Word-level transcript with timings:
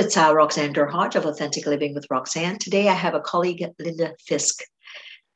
It's 0.00 0.16
uh, 0.16 0.32
Roxanne 0.34 0.72
Derhodge 0.72 1.14
of 1.14 1.26
Authentic 1.26 1.66
Living 1.66 1.92
with 1.92 2.06
Roxanne. 2.08 2.56
Today, 2.56 2.88
I 2.88 2.94
have 2.94 3.12
a 3.12 3.20
colleague, 3.20 3.62
Linda 3.78 4.14
Fisk. 4.26 4.62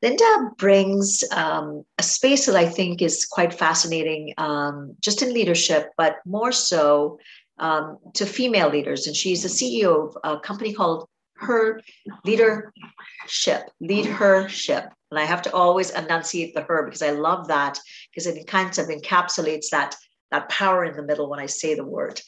Linda 0.00 0.52
brings 0.56 1.22
um, 1.32 1.84
a 1.98 2.02
space 2.02 2.46
that 2.46 2.56
I 2.56 2.64
think 2.64 3.02
is 3.02 3.26
quite 3.26 3.52
fascinating, 3.52 4.32
um, 4.38 4.96
just 5.00 5.20
in 5.20 5.34
leadership, 5.34 5.90
but 5.98 6.16
more 6.24 6.50
so 6.50 7.18
um, 7.58 7.98
to 8.14 8.24
female 8.24 8.70
leaders. 8.70 9.06
And 9.06 9.14
she's 9.14 9.42
the 9.42 9.50
CEO 9.50 10.08
of 10.08 10.16
a 10.24 10.40
company 10.40 10.72
called 10.72 11.10
Her 11.34 11.82
Leadership, 12.24 13.68
Lead 13.80 14.06
Her 14.06 14.48
Ship. 14.48 14.90
And 15.10 15.20
I 15.20 15.24
have 15.24 15.42
to 15.42 15.52
always 15.52 15.90
enunciate 15.90 16.54
the 16.54 16.62
her 16.62 16.86
because 16.86 17.02
I 17.02 17.10
love 17.10 17.48
that 17.48 17.78
because 18.10 18.26
it 18.26 18.46
kind 18.46 18.70
of 18.78 18.86
encapsulates 18.86 19.68
that, 19.72 19.94
that 20.30 20.48
power 20.48 20.86
in 20.86 20.96
the 20.96 21.02
middle 21.02 21.28
when 21.28 21.38
I 21.38 21.46
say 21.46 21.74
the 21.74 21.84
word. 21.84 22.22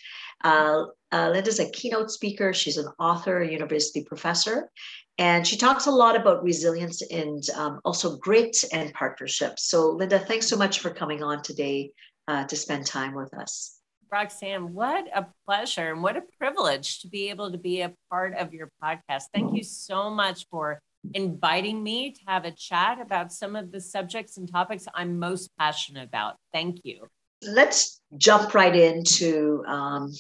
Uh, 0.47 0.85
uh, 1.13 1.31
Linda's 1.31 1.59
a 1.59 1.69
keynote 1.71 2.11
speaker. 2.11 2.53
She's 2.53 2.77
an 2.77 2.89
author, 3.01 3.43
university 3.43 4.05
professor, 4.05 4.71
and 5.19 5.45
she 5.45 5.57
talks 5.57 5.87
a 5.87 5.91
lot 5.91 6.15
about 6.15 6.45
resilience 6.45 7.03
and 7.03 7.43
um, 7.57 7.81
also 7.85 8.17
grit 8.19 8.57
and 8.73 8.93
partnerships. 8.93 9.69
So, 9.69 9.91
Linda, 9.91 10.21
thanks 10.21 10.47
so 10.47 10.57
much 10.57 10.79
for 10.79 10.91
coming 10.91 11.23
on 11.23 11.43
today 11.43 11.91
uh, 12.29 12.45
to 12.45 12.55
spend 12.57 12.87
time 12.87 13.15
with 13.15 13.35
us. 13.35 13.81
Roxanne, 14.13 14.73
what 14.73 15.07
a 15.13 15.27
pleasure 15.47 15.91
and 15.91 16.01
what 16.01 16.17
a 16.17 16.23
privilege 16.39 17.01
to 17.01 17.09
be 17.09 17.29
able 17.31 17.51
to 17.51 17.59
be 17.59 17.81
a 17.81 17.93
part 18.09 18.35
of 18.35 18.55
your 18.55 18.71
podcast. 18.81 19.25
Thank 19.35 19.57
you 19.57 19.65
so 19.65 20.11
much 20.11 20.47
for 20.49 20.81
inviting 21.13 21.83
me 21.83 22.13
to 22.13 22.21
have 22.29 22.45
a 22.45 22.53
chat 22.53 23.01
about 23.01 23.33
some 23.33 23.57
of 23.57 23.73
the 23.73 23.81
subjects 23.81 24.37
and 24.37 24.51
topics 24.51 24.87
I'm 24.95 25.19
most 25.19 25.51
passionate 25.59 26.07
about. 26.07 26.37
Thank 26.53 26.85
you. 26.85 27.09
Let's 27.47 28.01
jump 28.17 28.55
right 28.55 28.75
into 28.75 29.65
um, 29.67 30.13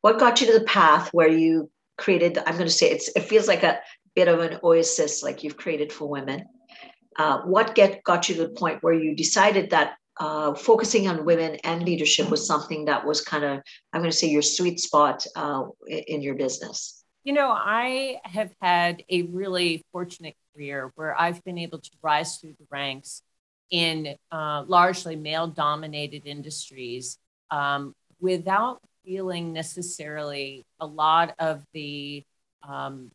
what 0.00 0.18
got 0.18 0.40
you 0.40 0.46
to 0.48 0.58
the 0.58 0.64
path 0.64 1.10
where 1.12 1.28
you 1.28 1.70
created 1.96 2.38
i'm 2.38 2.54
going 2.54 2.66
to 2.66 2.70
say 2.70 2.90
it's 2.90 3.08
it 3.14 3.20
feels 3.20 3.46
like 3.46 3.62
a 3.62 3.78
bit 4.14 4.28
of 4.28 4.40
an 4.40 4.58
oasis 4.64 5.22
like 5.22 5.44
you've 5.44 5.56
created 5.56 5.92
for 5.92 6.08
women. 6.08 6.44
Uh, 7.16 7.42
what 7.42 7.74
get 7.74 8.02
got 8.04 8.28
you 8.28 8.34
to 8.34 8.42
the 8.42 8.48
point 8.50 8.82
where 8.82 8.94
you 8.94 9.14
decided 9.14 9.70
that 9.70 9.94
uh, 10.18 10.54
focusing 10.54 11.08
on 11.08 11.24
women 11.24 11.56
and 11.64 11.82
leadership 11.82 12.28
was 12.28 12.46
something 12.46 12.84
that 12.86 13.06
was 13.06 13.20
kind 13.20 13.44
of 13.44 13.60
i'm 13.92 14.00
going 14.00 14.10
to 14.10 14.16
say 14.16 14.28
your 14.28 14.42
sweet 14.42 14.80
spot 14.80 15.24
uh, 15.36 15.62
in 15.86 16.22
your 16.22 16.34
business? 16.34 17.04
You 17.24 17.34
know 17.34 17.50
i 17.50 18.18
have 18.24 18.52
had 18.60 19.04
a 19.08 19.22
really 19.22 19.84
fortunate 19.92 20.34
career 20.54 20.92
where 20.94 21.18
i've 21.20 21.44
been 21.44 21.58
able 21.58 21.78
to 21.78 21.90
rise 22.02 22.38
through 22.38 22.54
the 22.58 22.66
ranks 22.70 23.22
in 23.70 24.16
uh, 24.32 24.64
largely 24.66 25.16
male 25.16 25.46
dominated 25.46 26.26
industries 26.26 27.18
um, 27.50 27.94
without 28.20 28.80
feeling 29.04 29.52
necessarily 29.52 30.64
a 30.80 30.86
lot 30.86 31.34
of 31.38 31.64
the 31.72 32.24
um, 32.68 33.10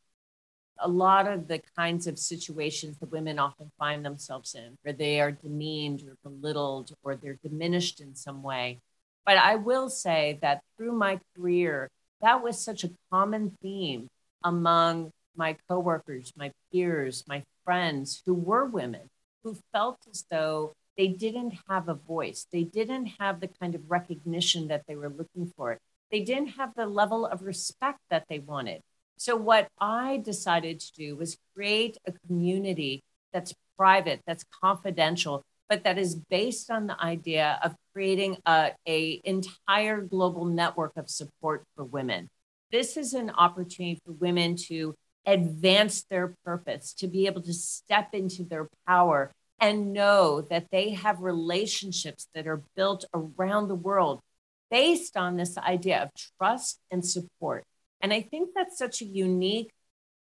a 0.80 0.88
lot 0.88 1.28
of 1.28 1.48
the 1.48 1.62
kinds 1.78 2.06
of 2.06 2.20
situations 2.20 2.98
that 2.98 3.12
women 3.12 3.40
often 3.40 3.72
find 3.80 4.04
themselves 4.04 4.56
in 4.56 4.78
where 4.82 4.94
they 4.94 5.22
are 5.22 5.32
demeaned 5.32 6.04
or 6.04 6.30
belittled 6.30 6.92
or 7.02 7.16
they're 7.16 7.40
diminished 7.42 8.02
in 8.02 8.14
some 8.16 8.44
way. 8.44 8.80
But 9.26 9.38
i 9.38 9.56
will 9.56 9.90
say 9.90 10.38
that 10.42 10.62
through 10.78 10.92
my 10.94 11.20
career 11.36 11.90
that 12.22 12.44
was 12.44 12.64
such 12.64 12.84
a 12.84 12.92
common 13.12 13.58
theme 13.62 14.08
among 14.44 15.12
my 15.36 15.58
coworkers 15.68 16.32
my 16.38 16.52
peers 16.72 17.24
my 17.28 17.44
friends 17.64 18.22
who 18.26 18.34
were 18.34 18.66
women 18.66 19.10
who 19.46 19.56
felt 19.72 20.00
as 20.10 20.26
though 20.30 20.74
they 20.98 21.08
didn't 21.08 21.54
have 21.70 21.88
a 21.88 21.94
voice. 21.94 22.48
They 22.52 22.64
didn't 22.64 23.06
have 23.20 23.40
the 23.40 23.48
kind 23.48 23.76
of 23.76 23.82
recognition 23.88 24.68
that 24.70 24.84
they 24.88 24.96
were 24.96 25.10
looking 25.10 25.52
for. 25.56 25.78
They 26.12 26.22
didn't 26.22 26.58
have 26.60 26.74
the 26.76 26.88
level 26.88 27.26
of 27.26 27.44
respect 27.44 28.00
that 28.10 28.26
they 28.28 28.40
wanted. 28.40 28.82
So, 29.18 29.36
what 29.36 29.68
I 29.80 30.18
decided 30.18 30.80
to 30.80 30.94
do 30.94 31.16
was 31.16 31.38
create 31.54 31.98
a 32.06 32.14
community 32.28 33.04
that's 33.32 33.54
private, 33.78 34.22
that's 34.26 34.46
confidential, 34.62 35.44
but 35.70 35.84
that 35.84 35.98
is 35.98 36.16
based 36.16 36.72
on 36.72 36.88
the 36.88 37.02
idea 37.02 37.60
of 37.64 37.76
creating 37.94 38.38
a, 38.48 38.72
a 38.88 39.22
entire 39.24 40.02
global 40.02 40.46
network 40.46 40.94
of 40.98 41.10
support 41.10 41.64
for 41.76 41.84
women. 41.84 42.30
This 42.72 42.98
is 42.98 43.14
an 43.14 43.30
opportunity 43.30 44.00
for 44.06 44.12
women 44.14 44.56
to 44.68 44.96
advance 45.26 46.04
their 46.04 46.36
purpose, 46.46 46.94
to 46.94 47.08
be 47.08 47.26
able 47.26 47.42
to 47.42 47.54
step 47.54 48.14
into 48.14 48.44
their 48.44 48.68
power 48.88 49.32
and 49.60 49.94
know 49.94 50.42
that 50.42 50.68
they 50.72 50.92
have 50.92 51.22
relationships 51.22 52.28
that 52.34 52.48
are 52.48 52.64
built 52.76 53.06
around 53.14 53.68
the 53.68 53.76
world 53.76 54.20
based 54.70 55.16
on 55.16 55.38
this 55.38 55.58
idea 55.58 56.04
of 56.04 56.10
trust 56.38 56.80
and 56.92 57.06
support. 57.06 57.64
And 58.02 58.12
I 58.12 58.22
think 58.22 58.50
that's 58.56 58.78
such 58.78 59.02
a 59.02 59.06
unique 59.06 59.72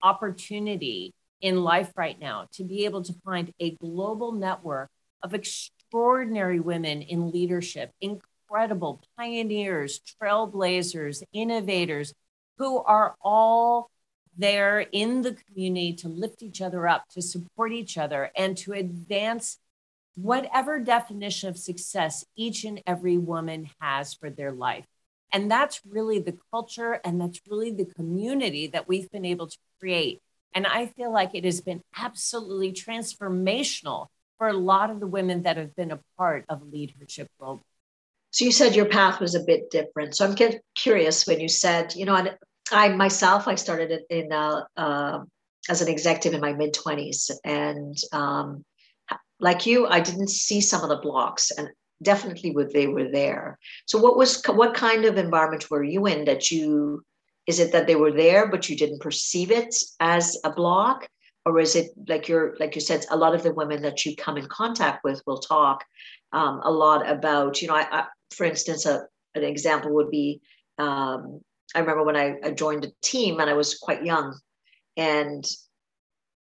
opportunity 0.02 1.14
in 1.42 1.64
life 1.64 1.92
right 1.96 2.20
now 2.20 2.48
to 2.54 2.64
be 2.64 2.86
able 2.86 3.04
to 3.04 3.14
find 3.26 3.54
a 3.60 3.72
global 3.72 4.32
network 4.32 4.90
of 5.24 5.34
extraordinary 5.34 6.60
women 6.60 7.02
in 7.02 7.32
leadership, 7.32 7.92
incredible 8.02 9.02
pioneers, 9.18 10.00
trailblazers, 10.22 11.24
innovators 11.34 12.14
who 12.58 12.80
are 12.80 13.16
all 13.22 13.90
there 14.38 14.86
in 14.92 15.22
the 15.22 15.34
community 15.34 15.94
to 15.94 16.08
lift 16.08 16.42
each 16.42 16.62
other 16.62 16.88
up, 16.88 17.06
to 17.10 17.22
support 17.22 17.72
each 17.72 17.98
other, 17.98 18.32
and 18.36 18.56
to 18.58 18.74
advance 18.74 19.58
whatever 20.16 20.80
definition 20.80 21.50
of 21.50 21.58
success 21.58 22.26
each 22.36 22.64
and 22.64 22.82
every 22.88 23.18
woman 23.18 23.70
has 23.80 24.14
for 24.14 24.30
their 24.30 24.52
life. 24.52 24.86
And 25.32 25.52
that's 25.52 25.82
really 25.88 26.20
the 26.20 26.38
culture 26.52 27.00
and 27.04 27.20
that's 27.20 27.42
really 27.50 27.72
the 27.72 27.86
community 27.86 28.68
that 28.68 28.88
we've 28.88 29.12
been 29.12 29.26
able 29.26 29.48
to 29.48 29.58
create. 29.80 30.22
And 30.54 30.66
I 30.66 30.88
feel 30.88 31.12
like 31.12 31.32
it 31.34 31.46
has 31.46 31.62
been 31.62 31.82
absolutely 31.96 32.72
transformational 32.72 34.08
for 34.38 34.48
a 34.48 34.54
lot 34.54 34.90
of 34.90 35.00
the 35.00 35.08
women 35.08 35.44
that 35.44 35.58
have 35.58 35.76
been 35.76 35.92
a 35.92 36.00
part 36.18 36.46
of 36.50 36.64
leadership 36.72 37.28
global. 37.40 37.64
So 38.32 38.46
you 38.46 38.52
said 38.52 38.76
your 38.76 38.86
path 38.86 39.20
was 39.20 39.36
a 39.36 39.44
bit 39.44 39.70
different. 39.70 40.16
So 40.16 40.26
I'm 40.26 40.36
curious 40.76 41.28
when 41.28 41.40
you 41.40 41.50
said, 41.50 41.96
you 41.96 42.06
know, 42.06 42.28
I 42.72 42.90
myself 42.90 43.48
I 43.48 43.56
started 43.56 44.02
in 44.10 44.32
uh, 44.32 44.64
uh, 44.76 45.20
as 45.70 45.82
an 45.82 45.88
executive 45.88 46.34
in 46.34 46.42
my 46.42 46.54
mid 46.54 46.74
twenties, 46.74 47.32
and 47.44 47.98
um, 48.12 48.64
like 49.40 49.66
you, 49.66 49.88
I 49.88 50.00
didn't 50.00 50.30
see 50.30 50.62
some 50.62 50.84
of 50.84 50.90
the 50.90 50.98
blocks, 50.98 51.52
and 51.52 51.70
definitely 52.02 52.52
would 52.52 52.72
they 52.72 52.88
were 52.88 53.10
there. 53.12 53.58
So 53.86 53.98
what 54.00 54.18
was 54.18 54.42
what 54.48 54.74
kind 54.74 55.06
of 55.06 55.18
environment 55.18 55.70
were 55.70 55.84
you 55.84 56.06
in 56.06 56.26
that 56.26 56.52
you? 56.52 57.04
Is 57.48 57.60
it 57.60 57.72
that 57.72 57.88
they 57.88 57.96
were 57.96 58.12
there 58.12 58.50
but 58.50 58.68
you 58.68 58.76
didn't 58.76 59.00
perceive 59.00 59.52
it 59.52 59.74
as 60.02 60.38
a 60.44 60.52
block, 60.52 61.08
or 61.46 61.60
is 61.60 61.76
it 61.76 61.92
like 62.08 62.28
you're 62.28 62.56
like 62.60 62.76
you 62.76 62.82
said, 62.82 63.06
a 63.10 63.18
lot 63.18 63.36
of 63.36 63.44
the 63.44 63.54
women 63.54 63.82
that 63.84 64.06
you 64.06 64.16
come 64.16 64.38
in 64.38 64.48
contact 64.48 65.04
with 65.04 65.22
will 65.26 65.40
talk 65.40 65.86
um, 66.34 66.60
a 66.64 66.72
lot 66.72 67.10
about 67.10 67.62
you 67.62 67.68
know, 67.70 67.76
I, 67.76 67.88
I, 67.90 68.06
for 68.32 68.46
instance, 68.46 68.86
a, 68.86 69.08
an 69.36 69.44
example 69.44 69.94
would 69.94 70.12
be 70.12 70.42
um, 70.78 71.42
I 71.76 71.80
remember 71.80 72.04
when 72.04 72.18
I, 72.18 72.36
I 72.44 72.52
joined 72.52 72.86
a 72.86 72.92
team 73.02 73.40
and 73.40 73.50
I 73.50 73.54
was 73.54 73.78
quite 73.78 74.06
young. 74.06 74.40
And 74.96 75.46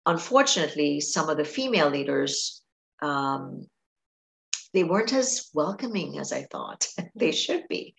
unfortunately, 0.06 1.00
some 1.00 1.30
of 1.30 1.38
the 1.38 1.46
female 1.46 1.90
leaders, 1.90 2.62
um, 3.02 3.68
they 4.74 4.84
weren't 4.84 5.14
as 5.14 5.50
welcoming 5.54 6.18
as 6.18 6.34
I 6.34 6.44
thought 6.44 6.88
they 7.16 7.32
should 7.32 7.68
be. 7.68 7.96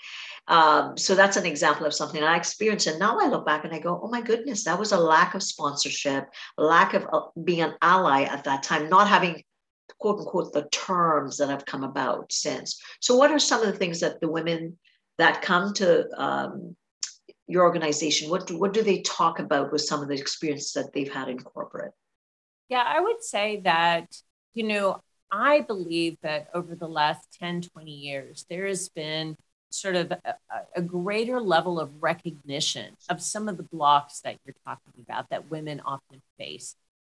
Um, 0.49 0.99
so 0.99 1.15
that's 1.15 1.37
an 1.37 1.47
example 1.47 1.87
of 1.87 1.95
something 1.95 2.23
I 2.23 2.37
experienced. 2.37 2.87
And 2.87 2.99
now 2.99 3.19
I 3.21 3.29
look 3.29 3.47
back 3.47 3.65
and 3.65 3.73
I 3.73 3.79
go, 3.79 4.01
oh 4.03 4.09
my 4.09 4.21
goodness, 4.21 4.65
that 4.65 4.79
was 4.79 4.93
a 4.93 4.99
lack 4.99 5.35
of 5.35 5.43
sponsorship, 5.43 6.29
lack 6.59 6.95
of 6.95 7.07
uh, 7.13 7.21
being 7.43 7.63
an 7.63 7.75
ally 7.81 8.23
at 8.23 8.45
that 8.45 8.63
time, 8.63 8.89
not 8.89 9.09
having 9.09 9.43
quote 9.99 10.19
unquote 10.19 10.53
the 10.53 10.69
terms 10.71 11.39
that 11.39 11.49
have 11.49 11.65
come 11.65 11.85
about 11.85 12.33
since. 12.33 12.81
So, 13.01 13.17
what 13.17 13.31
are 13.31 13.39
some 13.39 13.63
of 13.63 13.67
the 13.67 13.79
things 13.79 14.01
that 14.01 14.21
the 14.21 14.31
women 14.31 14.79
that 15.19 15.43
come 15.43 15.73
to 15.75 16.07
um, 16.21 16.77
your 17.47 17.65
organization? 17.65 18.31
What 18.31 18.47
do, 18.47 18.59
what 18.59 18.73
do 18.73 18.83
they 18.83 19.03
talk 19.03 19.39
about 19.39 19.73
with 19.73 19.83
some 19.83 20.03
of 20.03 20.09
the 20.09 20.15
experience 20.15 20.73
that 20.73 20.93
they've 20.93 21.13
had 21.13 21.29
in 21.29 21.39
corporate? 21.39 21.93
Yeah, 22.69 22.85
I 22.87 23.01
would 23.01 23.23
say 23.23 23.61
that, 23.65 24.17
you 24.55 24.65
know, 24.65 25.01
I 25.31 25.61
believe 25.61 26.17
that 26.23 26.49
over 26.55 26.75
the 26.75 26.89
last 26.89 27.37
10, 27.39 27.63
20 27.63 27.91
years, 27.91 28.47
there 28.49 28.67
has 28.67 28.89
been 28.89 29.37
sort 29.71 29.97
of 29.97 30.13
a, 30.13 30.35
a, 30.77 30.81
greater 30.81 31.41
level 31.41 31.81
of 31.81 31.91
recognition 32.01 32.95
of 33.11 33.21
some 33.21 33.49
of 33.49 33.57
the 33.57 33.65
blocks 33.65 34.21
that 34.21 34.37
you're 34.45 34.55
talking 34.65 34.93
about 35.03 35.29
that 35.31 35.51
women 35.51 35.81
often 35.85 36.23
face. 36.39 36.77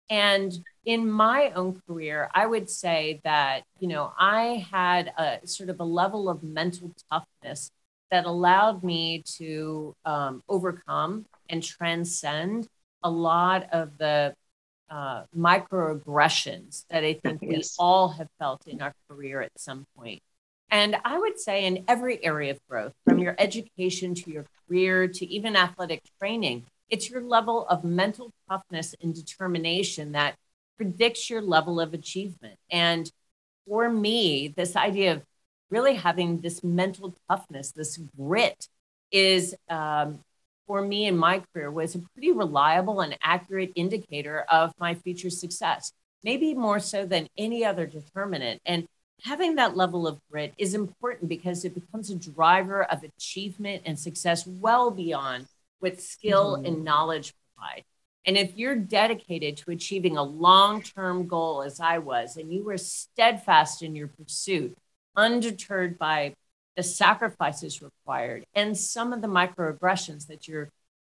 And 0.09 0.53
in 0.85 1.09
my 1.09 1.51
own 1.55 1.81
career, 1.87 2.29
I 2.33 2.45
would 2.45 2.69
say 2.69 3.19
that, 3.23 3.63
you 3.79 3.87
know, 3.87 4.13
I 4.17 4.65
had 4.71 5.11
a 5.17 5.45
sort 5.45 5.69
of 5.69 5.79
a 5.79 5.83
level 5.83 6.29
of 6.29 6.43
mental 6.43 6.93
toughness 7.11 7.71
that 8.15 8.25
allowed 8.25 8.81
me 8.81 9.21
to 9.25 9.93
um, 10.05 10.41
overcome 10.47 11.25
and 11.49 11.61
transcend 11.61 12.65
a 13.03 13.09
lot 13.09 13.67
of 13.73 13.97
the 13.97 14.33
uh, 14.89 15.23
microaggressions 15.37 16.85
that 16.89 17.03
I 17.03 17.15
think 17.15 17.41
yes. 17.41 17.51
we 17.51 17.63
all 17.77 18.07
have 18.07 18.29
felt 18.39 18.67
in 18.67 18.81
our 18.81 18.93
career 19.09 19.41
at 19.41 19.51
some 19.57 19.85
point. 19.97 20.21
And 20.71 20.95
I 21.03 21.19
would 21.19 21.37
say 21.37 21.65
in 21.65 21.83
every 21.89 22.23
area 22.23 22.51
of 22.51 22.59
growth, 22.69 22.93
from 23.05 23.19
your 23.19 23.35
education 23.37 24.15
to 24.15 24.31
your 24.31 24.45
career 24.65 25.09
to 25.09 25.25
even 25.25 25.57
athletic 25.57 26.01
training, 26.17 26.63
it's 26.89 27.09
your 27.09 27.21
level 27.21 27.67
of 27.67 27.83
mental 27.83 28.31
toughness 28.49 28.95
and 29.01 29.13
determination 29.13 30.13
that 30.13 30.35
predicts 30.77 31.29
your 31.29 31.41
level 31.41 31.81
of 31.81 31.93
achievement. 31.93 32.57
And 32.69 33.11
for 33.67 33.89
me, 33.89 34.53
this 34.55 34.77
idea 34.77 35.15
of 35.15 35.23
really 35.69 35.95
having 35.95 36.41
this 36.41 36.63
mental 36.63 37.15
toughness, 37.29 37.71
this 37.71 37.97
grit, 38.17 38.67
is 39.11 39.55
um, 39.69 40.19
for 40.67 40.81
me 40.81 41.05
in 41.05 41.17
my 41.17 41.41
career 41.53 41.71
was 41.71 41.95
a 41.95 41.99
pretty 42.13 42.31
reliable 42.31 43.01
and 43.01 43.17
accurate 43.21 43.71
indicator 43.75 44.45
of 44.49 44.73
my 44.79 44.95
future 44.95 45.29
success, 45.29 45.91
maybe 46.23 46.53
more 46.53 46.79
so 46.79 47.05
than 47.05 47.27
any 47.37 47.63
other 47.63 47.85
determinant. 47.85 48.61
And 48.65 48.87
having 49.23 49.55
that 49.55 49.77
level 49.77 50.07
of 50.07 50.19
grit 50.31 50.53
is 50.57 50.73
important 50.73 51.29
because 51.29 51.65
it 51.65 51.75
becomes 51.75 52.09
a 52.09 52.15
driver 52.15 52.83
of 52.83 53.03
achievement 53.03 53.83
and 53.85 53.97
success 53.97 54.45
well 54.45 54.91
beyond 54.91 55.45
what 55.79 56.01
skill 56.01 56.57
mm-hmm. 56.57 56.65
and 56.65 56.83
knowledge 56.83 57.33
provide. 57.55 57.83
And 58.27 58.37
if 58.37 58.57
you're 58.57 58.75
dedicated 58.75 59.57
to 59.57 59.71
achieving 59.71 60.17
a 60.17 60.23
long 60.23 60.81
term 60.81 61.27
goal, 61.27 61.61
as 61.61 61.79
I 61.79 61.99
was, 61.99 62.37
and 62.37 62.51
you 62.51 62.63
were 62.63 62.77
steadfast 62.77 63.83
in 63.83 63.95
your 63.95 64.07
pursuit, 64.07 64.75
undeterred 65.15 65.97
by 65.97 66.33
the 66.75 66.83
sacrifices 66.83 67.81
required 67.81 68.45
and 68.53 68.77
some 68.77 69.13
of 69.13 69.21
the 69.21 69.27
microaggressions 69.27 70.27
that 70.27 70.47
you're 70.47 70.69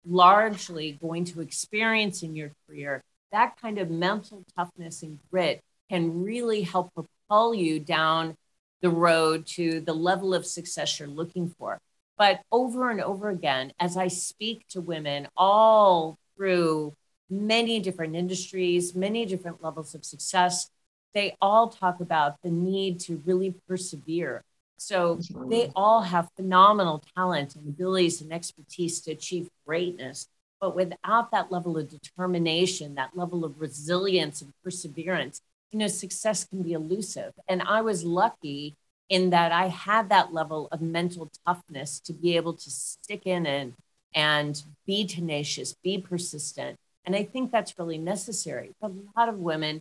largely 0.06 0.92
going 0.92 1.24
to 1.26 1.40
experience 1.40 2.22
in 2.22 2.34
your 2.34 2.50
career, 2.66 3.02
that 3.32 3.60
kind 3.60 3.78
of 3.78 3.90
mental 3.90 4.44
toughness 4.56 5.02
and 5.02 5.18
grit 5.30 5.60
can 5.90 6.22
really 6.22 6.62
help 6.62 6.92
propel 6.94 7.54
you 7.54 7.78
down 7.78 8.36
the 8.80 8.90
road 8.90 9.46
to 9.46 9.80
the 9.80 9.92
level 9.92 10.34
of 10.34 10.46
success 10.46 10.98
you're 10.98 11.08
looking 11.08 11.48
for. 11.58 11.78
But 12.16 12.40
over 12.50 12.90
and 12.90 13.00
over 13.00 13.28
again, 13.28 13.72
as 13.78 13.96
I 13.96 14.08
speak 14.08 14.66
to 14.68 14.80
women 14.80 15.28
all 15.36 16.18
through 16.36 16.94
many 17.28 17.80
different 17.80 18.16
industries, 18.16 18.94
many 18.94 19.24
different 19.26 19.62
levels 19.62 19.94
of 19.94 20.04
success, 20.04 20.70
they 21.14 21.36
all 21.40 21.68
talk 21.68 22.00
about 22.00 22.36
the 22.42 22.50
need 22.50 23.00
to 23.00 23.22
really 23.24 23.54
persevere. 23.68 24.42
So 24.76 25.16
mm-hmm. 25.16 25.50
they 25.50 25.70
all 25.76 26.02
have 26.02 26.28
phenomenal 26.36 27.02
talent 27.14 27.54
and 27.56 27.68
abilities 27.68 28.20
and 28.22 28.32
expertise 28.32 29.00
to 29.02 29.12
achieve 29.12 29.48
greatness. 29.66 30.26
But 30.60 30.76
without 30.76 31.30
that 31.32 31.50
level 31.50 31.78
of 31.78 31.88
determination, 31.88 32.94
that 32.94 33.16
level 33.16 33.44
of 33.44 33.60
resilience 33.60 34.42
and 34.42 34.52
perseverance, 34.62 35.40
you 35.70 35.78
know, 35.78 35.86
success 35.86 36.44
can 36.44 36.62
be 36.62 36.72
elusive. 36.72 37.32
And 37.48 37.62
I 37.62 37.82
was 37.82 38.04
lucky 38.04 38.76
in 39.08 39.30
that 39.30 39.52
I 39.52 39.66
had 39.66 40.08
that 40.08 40.32
level 40.32 40.68
of 40.70 40.80
mental 40.80 41.30
toughness 41.46 42.00
to 42.00 42.12
be 42.12 42.36
able 42.36 42.54
to 42.54 42.70
stick 42.70 43.26
in 43.26 43.46
and, 43.46 43.74
and 44.14 44.62
be 44.86 45.06
tenacious, 45.06 45.74
be 45.82 45.98
persistent. 45.98 46.78
And 47.04 47.16
I 47.16 47.24
think 47.24 47.50
that's 47.50 47.78
really 47.78 47.98
necessary. 47.98 48.72
But 48.80 48.92
a 48.92 49.18
lot 49.18 49.28
of 49.28 49.38
women 49.38 49.80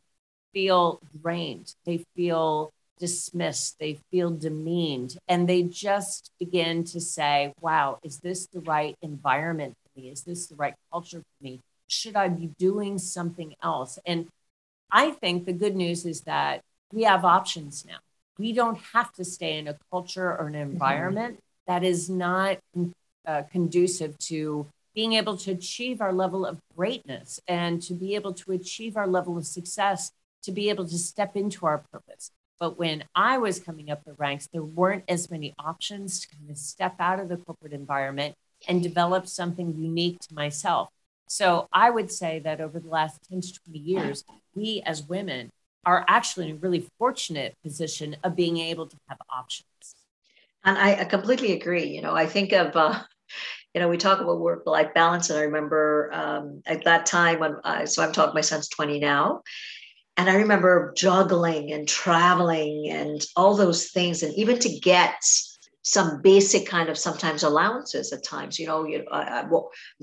feel 0.53 0.99
drained, 1.21 1.73
they 1.85 2.05
feel 2.15 2.71
dismissed, 2.99 3.79
they 3.79 3.97
feel 4.11 4.29
demeaned, 4.29 5.17
and 5.27 5.47
they 5.47 5.63
just 5.63 6.31
begin 6.39 6.83
to 6.83 6.99
say, 6.99 7.53
wow, 7.61 7.97
is 8.03 8.19
this 8.19 8.47
the 8.47 8.59
right 8.61 8.95
environment 9.01 9.75
for 9.83 9.99
me? 9.99 10.09
Is 10.09 10.23
this 10.23 10.47
the 10.47 10.55
right 10.55 10.75
culture 10.91 11.19
for 11.19 11.43
me? 11.43 11.61
Should 11.87 12.15
I 12.15 12.27
be 12.27 12.47
doing 12.59 12.97
something 12.97 13.55
else? 13.63 13.97
And 14.05 14.27
I 14.91 15.11
think 15.11 15.45
the 15.45 15.53
good 15.53 15.75
news 15.75 16.05
is 16.05 16.21
that 16.21 16.61
we 16.91 17.03
have 17.03 17.23
options 17.23 17.85
now. 17.85 17.97
We 18.37 18.53
don't 18.53 18.79
have 18.93 19.11
to 19.13 19.25
stay 19.25 19.57
in 19.57 19.67
a 19.67 19.77
culture 19.91 20.29
or 20.29 20.47
an 20.47 20.53
mm-hmm. 20.53 20.71
environment 20.71 21.35
mm-hmm. 21.35 21.71
that 21.73 21.83
is 21.83 22.09
not 22.09 22.57
uh, 23.25 23.43
conducive 23.51 24.17
to 24.17 24.67
being 24.95 25.13
able 25.13 25.37
to 25.37 25.51
achieve 25.51 26.01
our 26.01 26.11
level 26.11 26.45
of 26.45 26.57
greatness 26.75 27.39
and 27.47 27.81
to 27.81 27.93
be 27.93 28.15
able 28.15 28.33
to 28.33 28.51
achieve 28.51 28.97
our 28.97 29.07
level 29.07 29.37
of 29.37 29.45
success, 29.45 30.11
to 30.43 30.51
be 30.51 30.69
able 30.69 30.87
to 30.87 30.97
step 30.97 31.35
into 31.35 31.65
our 31.65 31.79
purpose. 31.91 32.31
But 32.59 32.77
when 32.77 33.05
I 33.15 33.37
was 33.37 33.59
coming 33.59 33.89
up 33.89 34.03
the 34.03 34.13
ranks, 34.13 34.49
there 34.51 34.63
weren't 34.63 35.05
as 35.07 35.31
many 35.31 35.55
options 35.57 36.19
to 36.19 36.35
kind 36.35 36.49
of 36.49 36.57
step 36.57 36.95
out 36.99 37.19
of 37.19 37.29
the 37.29 37.37
corporate 37.37 37.73
environment 37.73 38.35
and 38.67 38.83
develop 38.83 39.27
something 39.27 39.73
unique 39.77 40.19
to 40.19 40.33
myself. 40.33 40.89
So 41.27 41.69
I 41.71 41.89
would 41.89 42.11
say 42.11 42.39
that 42.39 42.59
over 42.59 42.79
the 42.79 42.89
last 42.89 43.19
10 43.29 43.41
to 43.41 43.53
20 43.65 43.79
years, 43.79 44.23
we 44.55 44.81
as 44.85 45.03
women 45.03 45.51
are 45.85 46.03
actually 46.07 46.49
in 46.49 46.55
a 46.55 46.59
really 46.59 46.89
fortunate 46.97 47.55
position 47.63 48.17
of 48.23 48.35
being 48.35 48.57
able 48.57 48.87
to 48.87 48.97
have 49.07 49.19
options. 49.33 49.95
And 50.65 50.77
I, 50.77 51.01
I 51.01 51.05
completely 51.05 51.53
agree. 51.53 51.85
You 51.85 52.01
know, 52.01 52.13
I 52.13 52.25
think 52.25 52.51
of, 52.51 52.75
uh, 52.75 52.99
you 53.73 53.79
know, 53.79 53.87
we 53.87 53.97
talk 53.97 54.19
about 54.19 54.39
work 54.39 54.63
life 54.65 54.93
balance. 54.93 55.29
And 55.29 55.39
I 55.39 55.43
remember 55.43 56.09
um, 56.11 56.61
at 56.65 56.83
that 56.83 57.05
time 57.05 57.39
when, 57.39 57.55
I, 57.63 57.85
so 57.85 58.03
I'm 58.03 58.11
talking, 58.11 58.33
my 58.33 58.41
son's 58.41 58.67
20 58.67 58.99
now. 58.99 59.43
And 60.19 60.29
I 60.29 60.35
remember 60.35 60.93
juggling 60.97 61.71
and 61.71 61.87
traveling 61.87 62.89
and 62.89 63.25
all 63.37 63.55
those 63.55 63.91
things. 63.91 64.21
And 64.21 64.33
even 64.35 64.59
to 64.59 64.79
get 64.79 65.23
some 65.81 66.21
basic 66.21 66.67
kind 66.67 66.89
of 66.89 66.97
sometimes 66.97 67.41
allowances 67.41 68.11
at 68.11 68.23
times. 68.23 68.59
You 68.59 68.67
know, 68.67 68.85
you, 68.85 69.05
I, 69.11 69.39
am 69.39 69.49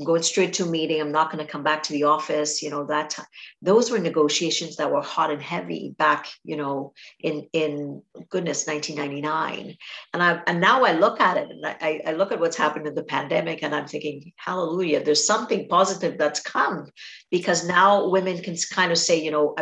going 0.05 0.23
straight 0.23 0.55
to 0.55 0.65
a 0.65 0.67
meeting. 0.67 1.01
I'm 1.01 1.13
not 1.13 1.31
going 1.31 1.45
to 1.45 1.51
come 1.51 1.63
back 1.63 1.83
to 1.85 1.93
the 1.93 2.05
office. 2.05 2.63
You 2.63 2.71
know, 2.71 2.87
that 2.87 3.11
time. 3.11 3.27
those 3.61 3.91
were 3.91 3.99
negotiations 3.99 4.77
that 4.77 4.91
were 4.91 5.03
hot 5.03 5.31
and 5.31 5.43
heavy 5.43 5.95
back. 5.99 6.29
You 6.45 6.57
know, 6.57 6.95
in 7.21 7.47
in 7.53 8.03
goodness, 8.31 8.67
1999. 8.67 9.77
And 10.15 10.23
I 10.23 10.41
and 10.47 10.61
now 10.61 10.83
I 10.85 10.93
look 10.93 11.21
at 11.21 11.37
it 11.37 11.51
and 11.51 11.65
I, 11.67 12.01
I 12.07 12.13
look 12.13 12.33
at 12.33 12.41
what's 12.41 12.57
happened 12.57 12.87
in 12.87 12.95
the 12.95 13.05
pandemic, 13.05 13.63
and 13.63 13.75
I'm 13.75 13.87
thinking, 13.87 14.33
Hallelujah! 14.37 15.05
There's 15.05 15.27
something 15.27 15.69
positive 15.69 16.19
that's 16.19 16.41
come 16.41 16.91
because 17.31 17.69
now 17.69 18.09
women 18.09 18.43
can 18.43 18.57
kind 18.73 18.93
of 18.93 18.99
say, 18.99 19.23
you 19.23 19.31
know, 19.31 19.55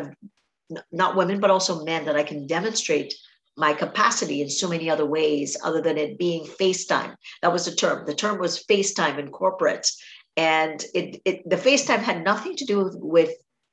not 0.93 1.17
women 1.17 1.41
but 1.41 1.51
also 1.51 1.85
men 1.85 2.05
that 2.07 2.17
I 2.17 2.23
can 2.23 2.47
demonstrate 2.47 3.15
my 3.57 3.73
capacity 3.73 4.43
in 4.43 4.51
so 4.51 4.69
many 4.69 4.91
other 4.91 5.07
ways 5.07 5.57
other 5.63 5.81
than 5.81 5.97
it 5.97 6.19
being 6.19 6.45
FaceTime. 6.45 7.15
That 7.43 7.53
was 7.53 7.67
the 7.67 7.75
term. 7.75 8.05
The 8.05 8.15
term 8.15 8.39
was 8.39 8.65
FaceTime 8.65 9.19
in 9.19 9.31
corporate. 9.31 9.89
And 10.37 10.85
it, 10.95 11.21
it 11.25 11.49
the 11.49 11.57
FaceTime 11.57 12.01
had 12.01 12.25
nothing 12.25 12.57
to 12.57 12.65
do 12.65 12.91
with 12.95 13.31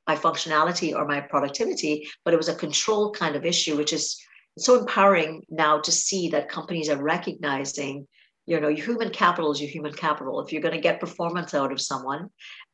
my 0.07 0.15
functionality 0.15 0.95
or 0.95 1.05
my 1.05 1.21
productivity, 1.21 2.07
but 2.23 2.33
it 2.33 2.37
was 2.37 2.49
a 2.49 2.55
control 2.55 3.11
kind 3.11 3.35
of 3.35 3.45
issue, 3.45 3.77
which 3.77 3.93
is 3.93 4.21
so 4.57 4.79
empowering 4.79 5.43
now 5.49 5.79
to 5.79 5.91
see 5.91 6.29
that 6.29 6.49
companies 6.49 6.89
are 6.89 7.01
recognizing 7.01 8.07
you 8.47 8.59
know 8.59 8.67
your 8.67 8.85
human 8.85 9.09
capital 9.11 9.51
is 9.51 9.61
your 9.61 9.69
human 9.69 9.93
capital 9.93 10.41
if 10.41 10.51
you're 10.51 10.61
going 10.61 10.73
to 10.73 10.81
get 10.81 10.99
performance 10.99 11.53
out 11.53 11.71
of 11.71 11.79
someone 11.79 12.27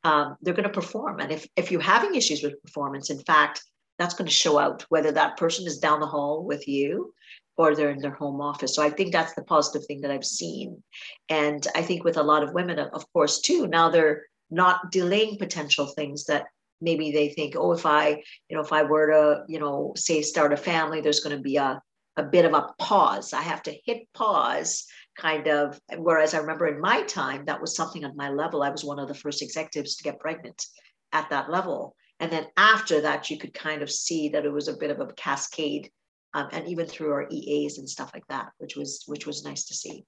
um, 0.06 0.36
they're 0.42 0.54
going 0.54 0.64
to 0.64 0.70
perform 0.70 1.20
and 1.20 1.32
if, 1.32 1.46
if 1.56 1.72
you're 1.72 1.82
having 1.82 2.16
issues 2.16 2.42
with 2.42 2.62
performance 2.64 3.10
in 3.10 3.20
fact 3.20 3.64
that's 3.98 4.13
going 4.13 4.27
to 4.27 4.34
show 4.34 4.60
out 4.60 4.86
whether 4.89 5.12
that 5.12 5.38
person 5.38 5.66
is 5.66 5.80
down 5.80 6.00
the 6.00 6.08
hall 6.08 6.44
with 6.44 6.68
you 6.68 7.13
or 7.58 7.75
they're 7.75 7.89
in 7.89 8.00
their 8.00 8.12
home 8.13 8.39
office. 8.39 8.75
So 8.75 8.84
I 8.84 8.89
think 8.89 9.12
that's 9.12 9.34
the 9.34 9.44
positive 9.44 9.86
thing 9.86 10.01
that 10.01 10.12
I've 10.12 10.25
seen. 10.25 10.84
And 11.30 11.66
I 11.75 11.82
think 11.82 12.04
with 12.04 12.18
a 12.18 12.24
lot 12.24 12.44
of 12.44 12.54
women, 12.54 12.77
of 12.77 13.12
course, 13.13 13.42
too, 13.42 13.68
now 13.68 13.89
they're 13.89 14.24
not 14.51 14.92
delaying 14.92 15.38
potential 15.38 15.88
things 15.88 16.25
that 16.25 16.46
maybe 16.80 17.12
they 17.12 17.30
think, 17.30 17.56
oh, 17.58 17.72
if 17.72 17.86
I, 17.86 18.22
you 18.50 18.56
know, 18.56 18.62
if 18.62 18.72
I 18.72 18.84
were 18.84 19.08
to, 19.08 19.44
you 19.48 19.60
know, 19.60 19.94
say 19.98 20.22
start 20.22 20.54
a 20.54 20.58
family, 20.58 21.01
there's 21.01 21.22
going 21.22 21.36
to 21.36 21.42
be 21.42 21.58
a, 21.58 21.82
a 22.18 22.24
bit 22.24 22.46
of 22.46 22.54
a 22.54 22.68
pause. 22.80 23.34
I 23.34 23.42
have 23.42 23.63
to 23.63 23.75
hit 23.86 24.08
pause 24.13 24.86
kind 25.18 25.48
of. 25.48 25.80
Whereas 25.98 26.36
I 26.36 26.39
remember 26.39 26.68
in 26.68 26.80
my 26.80 27.01
time, 27.04 27.46
that 27.46 27.60
was 27.60 27.75
something 27.75 28.06
on 28.06 28.16
my 28.16 28.30
level. 28.30 28.62
I 28.62 28.70
was 28.70 28.86
one 28.86 29.00
of 29.00 29.08
the 29.08 29.16
first 29.16 29.42
executives 29.42 29.96
to 29.96 30.04
get 30.04 30.20
pregnant 30.20 30.63
at 31.12 31.30
that 31.32 31.50
level. 31.50 31.96
And 32.20 32.32
then 32.32 32.48
after 32.58 33.02
that, 33.02 33.30
you 33.30 33.38
could 33.38 33.54
kind 33.54 33.82
of 33.82 33.92
see 33.92 34.30
that 34.30 34.46
it 34.46 34.52
was 34.52 34.68
a 34.68 34.78
bit 34.78 34.92
of 34.92 35.00
a 35.00 35.14
cascade, 35.14 35.92
um, 36.34 36.50
and 36.52 36.68
even 36.68 36.88
through 36.88 37.12
our 37.12 37.28
EAs 37.30 37.78
and 37.78 37.90
stuff 37.90 38.12
like 38.14 38.26
that, 38.28 38.52
which 38.58 38.76
was 38.76 39.04
which 39.08 39.28
was 39.28 39.44
nice 39.44 39.66
to 39.66 39.76
see. 39.76 40.06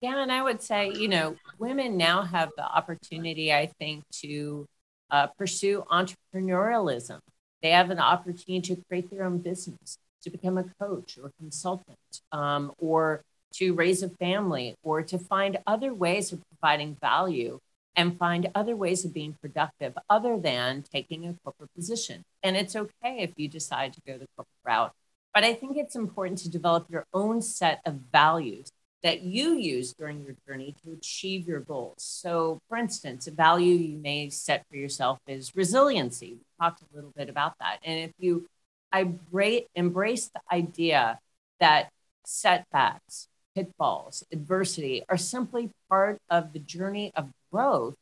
Yeah, 0.00 0.22
and 0.22 0.30
I 0.30 0.42
would 0.42 0.62
say, 0.62 0.92
you 0.92 1.08
know, 1.08 1.34
women 1.58 1.96
now 1.96 2.22
have 2.22 2.50
the 2.56 2.64
opportunity, 2.64 3.52
I 3.52 3.66
think, 3.78 4.04
to 4.22 4.66
uh, 5.10 5.26
pursue 5.38 5.84
entrepreneurialism. 5.90 7.18
They 7.62 7.70
have 7.70 7.90
an 7.90 7.98
opportunity 7.98 8.74
to 8.74 8.82
create 8.88 9.10
their 9.10 9.24
own 9.24 9.38
business, 9.38 9.98
to 10.22 10.30
become 10.30 10.56
a 10.56 10.64
coach 10.80 11.18
or 11.20 11.32
consultant, 11.40 11.98
um, 12.30 12.72
or 12.78 13.22
to 13.54 13.74
raise 13.74 14.04
a 14.04 14.08
family, 14.08 14.76
or 14.84 15.02
to 15.02 15.18
find 15.18 15.58
other 15.66 15.92
ways 15.92 16.32
of 16.32 16.40
providing 16.48 16.96
value 17.00 17.58
and 17.96 18.18
find 18.18 18.50
other 18.54 18.76
ways 18.76 19.04
of 19.04 19.12
being 19.12 19.36
productive 19.40 19.94
other 20.08 20.38
than 20.38 20.82
taking 20.82 21.26
a 21.26 21.34
corporate 21.42 21.74
position. 21.74 22.24
And 22.42 22.56
it's 22.56 22.76
okay 22.76 23.18
if 23.18 23.32
you 23.36 23.48
decide 23.48 23.92
to 23.94 24.00
go 24.06 24.18
the 24.18 24.26
corporate 24.36 24.64
route. 24.64 24.92
But 25.34 25.44
I 25.44 25.54
think 25.54 25.76
it's 25.76 25.96
important 25.96 26.38
to 26.40 26.50
develop 26.50 26.86
your 26.88 27.06
own 27.12 27.42
set 27.42 27.80
of 27.84 27.94
values 28.12 28.70
that 29.02 29.22
you 29.22 29.54
use 29.54 29.92
during 29.92 30.24
your 30.24 30.34
journey 30.46 30.74
to 30.84 30.92
achieve 30.92 31.46
your 31.46 31.60
goals. 31.60 32.02
So, 32.02 32.60
for 32.68 32.76
instance, 32.76 33.28
a 33.28 33.30
value 33.30 33.74
you 33.74 33.96
may 33.98 34.28
set 34.30 34.64
for 34.68 34.76
yourself 34.76 35.18
is 35.28 35.54
resiliency. 35.54 36.34
We 36.34 36.44
talked 36.60 36.82
a 36.82 36.94
little 36.94 37.12
bit 37.16 37.28
about 37.28 37.54
that. 37.60 37.78
And 37.84 38.00
if 38.00 38.12
you 38.18 38.46
embrace 38.92 40.30
the 40.34 40.40
idea 40.50 41.20
that 41.60 41.90
setbacks, 42.24 43.27
pitfalls, 43.58 44.24
adversity 44.32 45.02
are 45.08 45.16
simply 45.16 45.70
part 45.88 46.18
of 46.30 46.52
the 46.52 46.60
journey 46.60 47.12
of 47.16 47.28
growth, 47.52 47.94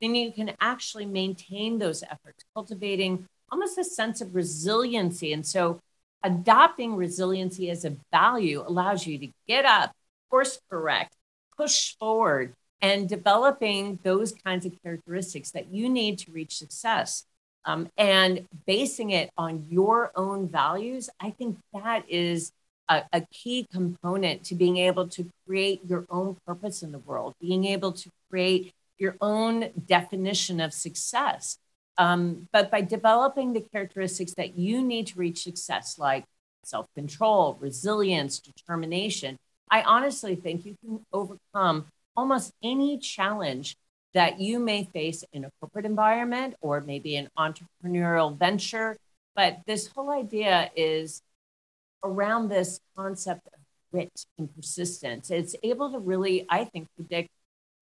then 0.00 0.14
you 0.16 0.32
can 0.32 0.52
actually 0.60 1.06
maintain 1.06 1.78
those 1.78 2.02
efforts, 2.02 2.44
cultivating 2.52 3.26
almost 3.50 3.78
a 3.78 3.84
sense 3.84 4.20
of 4.20 4.34
resiliency. 4.34 5.32
And 5.32 5.46
so, 5.46 5.80
adopting 6.24 6.96
resiliency 6.96 7.70
as 7.70 7.84
a 7.84 7.96
value 8.10 8.64
allows 8.66 9.06
you 9.06 9.18
to 9.18 9.28
get 9.46 9.64
up, 9.64 9.92
course 10.30 10.58
correct, 10.68 11.14
push 11.56 11.94
forward, 11.96 12.54
and 12.80 13.08
developing 13.08 14.00
those 14.02 14.32
kinds 14.44 14.66
of 14.66 14.72
characteristics 14.82 15.52
that 15.52 15.72
you 15.72 15.88
need 15.88 16.18
to 16.18 16.32
reach 16.32 16.56
success. 16.56 17.24
Um, 17.64 17.88
and 17.96 18.46
basing 18.66 19.10
it 19.10 19.30
on 19.38 19.66
your 19.70 20.10
own 20.16 20.48
values, 20.48 21.08
I 21.20 21.30
think 21.30 21.58
that 21.72 22.04
is 22.08 22.52
a, 22.88 23.02
a, 23.12 23.22
key 23.32 23.66
component 23.72 24.44
to 24.44 24.54
being 24.54 24.76
able 24.76 25.08
to 25.08 25.30
create 25.46 25.80
your 25.86 26.04
own 26.10 26.36
purpose 26.46 26.82
in 26.82 26.92
the 26.92 26.98
world, 26.98 27.34
being 27.40 27.64
able 27.64 27.92
to 27.92 28.10
create 28.30 28.72
your 28.98 29.16
own 29.20 29.70
definition 29.86 30.60
of 30.60 30.72
success. 30.72 31.58
Um, 31.96 32.48
but 32.52 32.70
by 32.70 32.80
developing 32.80 33.52
the 33.52 33.60
characteristics 33.72 34.34
that 34.34 34.58
you 34.58 34.82
need 34.82 35.06
to 35.08 35.18
reach 35.18 35.42
success, 35.42 35.98
like 35.98 36.24
self 36.64 36.86
control, 36.94 37.56
resilience, 37.60 38.38
determination, 38.38 39.38
I 39.70 39.82
honestly 39.82 40.34
think 40.36 40.64
you 40.64 40.76
can 40.84 41.00
overcome 41.12 41.86
almost 42.16 42.52
any 42.62 42.98
challenge 42.98 43.76
that 44.12 44.40
you 44.40 44.58
may 44.58 44.84
face 44.84 45.24
in 45.32 45.44
a 45.44 45.50
corporate 45.60 45.84
environment 45.84 46.54
or 46.60 46.80
maybe 46.80 47.16
an 47.16 47.28
entrepreneurial 47.38 48.36
venture. 48.36 48.96
But 49.34 49.58
this 49.66 49.88
whole 49.88 50.10
idea 50.10 50.70
is 50.76 51.20
around 52.04 52.48
this 52.48 52.80
concept 52.96 53.46
of 53.46 53.60
grit 53.90 54.26
and 54.38 54.54
persistence. 54.54 55.30
It's 55.30 55.56
able 55.62 55.92
to 55.92 55.98
really, 55.98 56.46
I 56.48 56.64
think, 56.64 56.88
predict, 56.96 57.30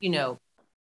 you 0.01 0.11
know, 0.11 0.39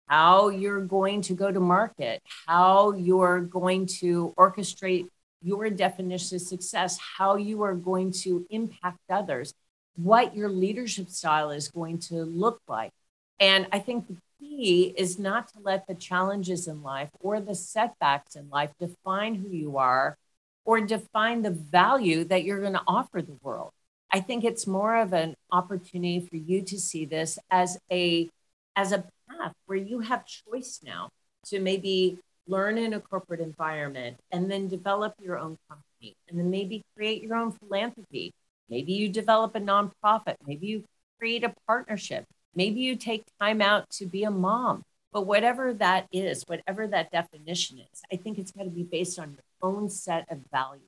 how 0.09 0.49
you're 0.49 0.85
going 0.85 1.23
to 1.23 1.35
go 1.35 1.51
to 1.51 1.61
market, 1.61 2.23
how 2.47 2.93
you're 2.93 3.41
going 3.41 3.87
to 3.87 4.35
orchestrate 4.37 5.07
your 5.43 5.71
definition 5.71 6.37
of 6.37 6.43
success, 6.43 6.99
how 7.17 7.37
you 7.37 7.63
are 7.63 7.75
going 7.75 8.13
to 8.13 8.47
impact 8.51 8.99
others, 9.11 9.55
what 9.97 10.37
your 10.37 10.49
leadership 10.49 11.09
style 11.09 11.51
is 11.51 11.69
going 11.69 11.99
to 11.99 12.25
look 12.25 12.61
like. 12.69 12.93
And 13.41 13.67
I 13.73 13.79
think 13.79 14.07
the 14.07 14.17
key 14.39 14.95
is 14.97 15.19
not 15.19 15.49
to 15.49 15.61
let 15.63 15.87
the 15.87 15.95
challenges 15.95 16.69
in 16.69 16.83
life 16.83 17.11
or 17.21 17.41
the 17.41 17.55
setbacks 17.55 18.37
in 18.37 18.49
life 18.51 18.71
define 18.79 19.35
who 19.35 19.49
you 19.49 19.79
are 19.79 20.17
or 20.65 20.81
define 20.81 21.43
the 21.43 21.51
value 21.51 22.25
that 22.25 22.45
you're 22.45 22.61
going 22.61 22.73
to 22.73 22.83
offer 22.87 23.23
the 23.23 23.37
world. 23.43 23.73
I 24.13 24.21
think 24.21 24.45
it's 24.45 24.67
more 24.67 24.97
of 24.97 25.13
an 25.13 25.35
opportunity 25.51 26.21
for 26.21 26.37
you 26.37 26.63
to 26.63 26.79
see 26.79 27.05
this 27.05 27.39
as 27.51 27.79
a 27.91 28.29
as 28.77 28.93
a 28.93 29.05
path 29.29 29.53
where 29.67 29.79
you 29.79 30.01
have 30.01 30.25
choice 30.27 30.81
now 30.85 31.09
to 31.47 31.61
maybe 31.61 32.19
learn 32.47 32.79
in 32.79 32.95
a 32.95 33.01
corporate 33.01 33.41
environment 33.41 34.19
and 34.31 34.51
then 34.51 34.69
develop 34.69 35.15
your 35.21 35.39
own 35.39 35.57
company 35.69 36.17
and 36.29 36.39
then 36.39 36.51
maybe 36.51 36.83
create 36.97 37.23
your 37.23 37.37
own 37.37 37.53
philanthropy. 37.53 38.33
Maybe 38.69 38.93
you 38.93 39.09
develop 39.09 39.55
a 39.55 39.61
nonprofit, 39.61 40.37
maybe 40.47 40.67
you 40.67 40.85
create 41.19 41.45
a 41.45 41.55
partnership, 41.67 42.25
maybe 42.55 42.81
you 42.81 42.97
take 42.97 43.25
time 43.41 43.61
out 43.61 43.89
to 43.91 44.07
be 44.07 44.25
a 44.25 44.31
mom. 44.31 44.83
But 45.13 45.27
whatever 45.27 45.75
that 45.75 46.07
is, 46.11 46.43
whatever 46.47 46.87
that 46.87 47.11
definition 47.11 47.79
is, 47.79 48.03
I 48.11 48.17
think 48.17 48.39
it's 48.39 48.51
got 48.51 48.65
to 48.65 48.71
be 48.71 48.83
based 48.83 49.19
on 49.19 49.31
your 49.31 49.45
own 49.63 49.89
set 49.89 50.27
of 50.31 50.39
values. 50.51 50.83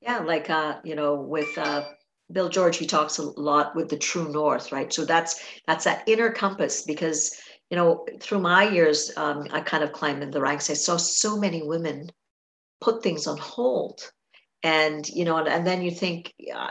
Yeah, 0.00 0.18
like 0.18 0.50
uh, 0.50 0.78
you 0.84 0.94
know, 0.94 1.14
with 1.14 1.56
uh, 1.56 1.84
Bill 2.30 2.48
George, 2.48 2.76
he 2.76 2.86
talks 2.86 3.18
a 3.18 3.22
lot 3.22 3.74
with 3.74 3.88
the 3.88 3.98
true 3.98 4.30
north, 4.30 4.72
right? 4.72 4.92
So 4.92 5.04
that's 5.04 5.42
that's 5.66 5.84
that 5.84 6.04
inner 6.06 6.30
compass 6.30 6.82
because 6.82 7.40
you 7.70 7.76
know 7.76 8.06
through 8.20 8.40
my 8.40 8.68
years, 8.68 9.12
um, 9.16 9.46
I 9.50 9.60
kind 9.60 9.82
of 9.82 9.92
climbed 9.92 10.22
in 10.22 10.30
the 10.30 10.40
ranks. 10.40 10.70
I 10.70 10.74
saw 10.74 10.96
so 10.96 11.36
many 11.36 11.62
women 11.62 12.10
put 12.80 13.02
things 13.02 13.26
on 13.26 13.38
hold, 13.38 14.10
and 14.62 15.08
you 15.08 15.24
know, 15.24 15.38
and, 15.38 15.48
and 15.48 15.66
then 15.66 15.82
you 15.82 15.90
think, 15.90 16.32
uh, 16.54 16.70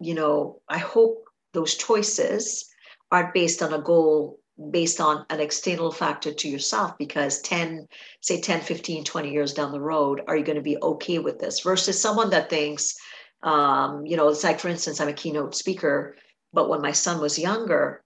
you 0.00 0.14
know, 0.14 0.60
I 0.68 0.78
hope 0.78 1.24
those 1.54 1.76
choices 1.76 2.68
aren't 3.10 3.34
based 3.34 3.62
on 3.62 3.72
a 3.72 3.80
goal 3.80 4.40
based 4.70 5.00
on 5.00 5.26
an 5.30 5.40
external 5.40 5.90
factor 5.90 6.32
to 6.32 6.48
yourself 6.48 6.96
because 6.96 7.40
10 7.40 7.88
say 8.20 8.40
10 8.40 8.60
15 8.60 9.04
20 9.04 9.30
years 9.30 9.52
down 9.52 9.72
the 9.72 9.80
road 9.80 10.20
are 10.28 10.36
you 10.36 10.44
going 10.44 10.56
to 10.56 10.62
be 10.62 10.78
okay 10.80 11.18
with 11.18 11.38
this? 11.40 11.60
Versus 11.60 12.00
someone 12.00 12.30
that 12.30 12.50
thinks 12.50 12.96
um, 13.42 14.06
you 14.06 14.16
know 14.16 14.28
it's 14.28 14.44
like 14.44 14.60
for 14.60 14.68
instance 14.68 15.00
i'm 15.00 15.08
a 15.08 15.12
keynote 15.12 15.54
speaker 15.54 16.16
but 16.52 16.68
when 16.68 16.80
my 16.80 16.92
son 16.92 17.20
was 17.20 17.38
younger 17.38 18.02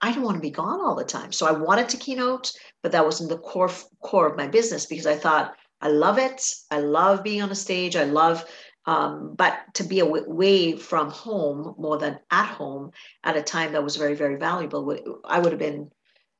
i 0.00 0.08
didn't 0.08 0.24
want 0.24 0.36
to 0.36 0.40
be 0.40 0.50
gone 0.50 0.80
all 0.80 0.96
the 0.96 1.04
time. 1.04 1.32
So 1.32 1.46
i 1.46 1.52
wanted 1.52 1.88
to 1.90 1.96
keynote 1.96 2.52
but 2.82 2.92
that 2.92 3.04
wasn't 3.04 3.30
the 3.30 3.38
core 3.38 3.70
core 4.02 4.28
of 4.28 4.36
my 4.36 4.48
business 4.48 4.86
because 4.86 5.06
i 5.06 5.16
thought 5.16 5.54
i 5.80 5.88
love 5.88 6.18
it. 6.18 6.42
I 6.72 6.80
love 6.80 7.22
being 7.22 7.40
on 7.40 7.52
a 7.52 7.54
stage. 7.54 7.94
I 7.94 8.04
love 8.04 8.44
um, 8.88 9.34
but 9.36 9.58
to 9.74 9.84
be 9.84 10.00
away 10.00 10.74
from 10.74 11.10
home 11.10 11.74
more 11.76 11.98
than 11.98 12.18
at 12.30 12.46
home 12.46 12.90
at 13.22 13.36
a 13.36 13.42
time 13.42 13.72
that 13.72 13.84
was 13.84 13.96
very, 13.96 14.14
very 14.14 14.36
valuable, 14.36 15.20
I 15.26 15.38
would 15.40 15.52
have 15.52 15.58
been, 15.58 15.90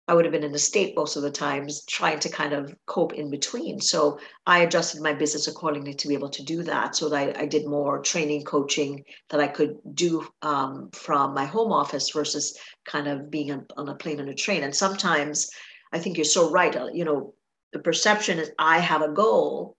I 0.09 0.15
would 0.15 0.25
have 0.25 0.33
been 0.33 0.43
in 0.43 0.53
the 0.53 0.59
state 0.59 0.97
most 0.97 1.17
of 1.17 1.23
the 1.23 1.31
times 1.31 1.85
trying 1.85 2.21
to 2.21 2.31
kind 2.31 2.55
of 2.55 2.75
cope 2.87 3.13
in 3.13 3.31
between. 3.31 3.83
So 3.83 4.19
I 4.47 4.61
adjusted 4.61 5.03
my 5.03 5.13
business 5.13 5.47
accordingly 5.47 5.93
to 5.93 6.09
be 6.09 6.15
able 6.15 6.31
to 6.31 6.43
do 6.43 6.63
that. 6.63 6.97
So 6.97 7.11
that 7.11 7.37
I, 7.37 7.43
I 7.43 7.45
did 7.45 7.67
more 7.67 8.01
training, 8.01 8.45
coaching 8.45 9.05
that 9.29 9.41
I 9.41 9.49
could 9.49 9.77
do 9.93 10.27
um, 10.41 10.89
from 10.95 11.35
my 11.35 11.45
home 11.45 11.71
office 11.71 12.09
versus 12.13 12.59
kind 12.87 13.09
of 13.09 13.31
being 13.31 13.53
on, 13.53 13.67
on 13.77 13.91
a 13.91 13.95
plane 13.95 14.21
and 14.21 14.31
a 14.31 14.35
train. 14.35 14.63
And 14.63 14.75
sometimes 14.75 15.51
I 15.93 15.99
think 15.99 16.17
you're 16.17 16.25
so 16.25 16.51
right. 16.51 16.75
Uh, 16.75 16.89
you 16.95 17.05
know, 17.05 17.35
the 17.75 17.79
perception 17.79 18.39
is 18.39 18.51
I 18.59 18.79
have 18.79 19.03
a 19.03 19.13
goal 19.13 19.77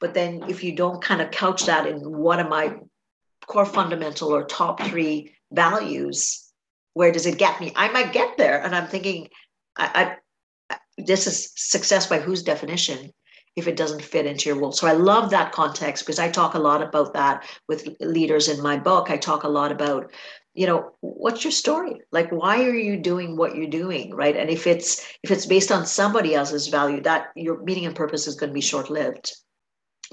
but 0.00 0.14
then 0.14 0.44
if 0.48 0.62
you 0.62 0.74
don't 0.74 1.02
kind 1.02 1.20
of 1.20 1.30
couch 1.30 1.66
that 1.66 1.86
in 1.86 1.98
what 1.98 2.38
are 2.38 2.48
my 2.48 2.76
core 3.46 3.66
fundamental 3.66 4.34
or 4.34 4.44
top 4.44 4.82
three 4.82 5.34
values, 5.52 6.52
where 6.94 7.12
does 7.12 7.26
it 7.26 7.38
get 7.38 7.60
me? 7.60 7.72
I 7.76 7.88
might 7.88 8.12
get 8.12 8.36
there. 8.36 8.62
And 8.62 8.74
I'm 8.74 8.88
thinking, 8.88 9.28
I, 9.76 10.16
I 10.70 10.76
this 10.98 11.26
is 11.26 11.52
success 11.54 12.06
by 12.06 12.18
whose 12.18 12.42
definition 12.42 13.12
if 13.54 13.66
it 13.66 13.76
doesn't 13.76 14.02
fit 14.02 14.26
into 14.26 14.50
your 14.50 14.58
world. 14.58 14.76
So 14.76 14.86
I 14.86 14.92
love 14.92 15.30
that 15.30 15.52
context 15.52 16.04
because 16.04 16.18
I 16.18 16.30
talk 16.30 16.54
a 16.54 16.58
lot 16.58 16.82
about 16.82 17.14
that 17.14 17.46
with 17.68 17.88
leaders 18.00 18.48
in 18.48 18.62
my 18.62 18.76
book. 18.76 19.10
I 19.10 19.16
talk 19.16 19.44
a 19.44 19.48
lot 19.48 19.72
about, 19.72 20.12
you 20.52 20.66
know, 20.66 20.92
what's 21.00 21.42
your 21.42 21.52
story? 21.52 22.00
Like 22.12 22.30
why 22.30 22.64
are 22.64 22.74
you 22.74 22.98
doing 22.98 23.36
what 23.36 23.56
you're 23.56 23.66
doing, 23.66 24.14
right? 24.14 24.36
And 24.36 24.50
if 24.50 24.66
it's 24.66 25.06
if 25.22 25.30
it's 25.30 25.46
based 25.46 25.72
on 25.72 25.86
somebody 25.86 26.34
else's 26.34 26.68
value, 26.68 27.00
that 27.02 27.28
your 27.34 27.62
meaning 27.62 27.86
and 27.86 27.96
purpose 27.96 28.26
is 28.26 28.34
going 28.34 28.50
to 28.50 28.54
be 28.54 28.60
short-lived 28.60 29.34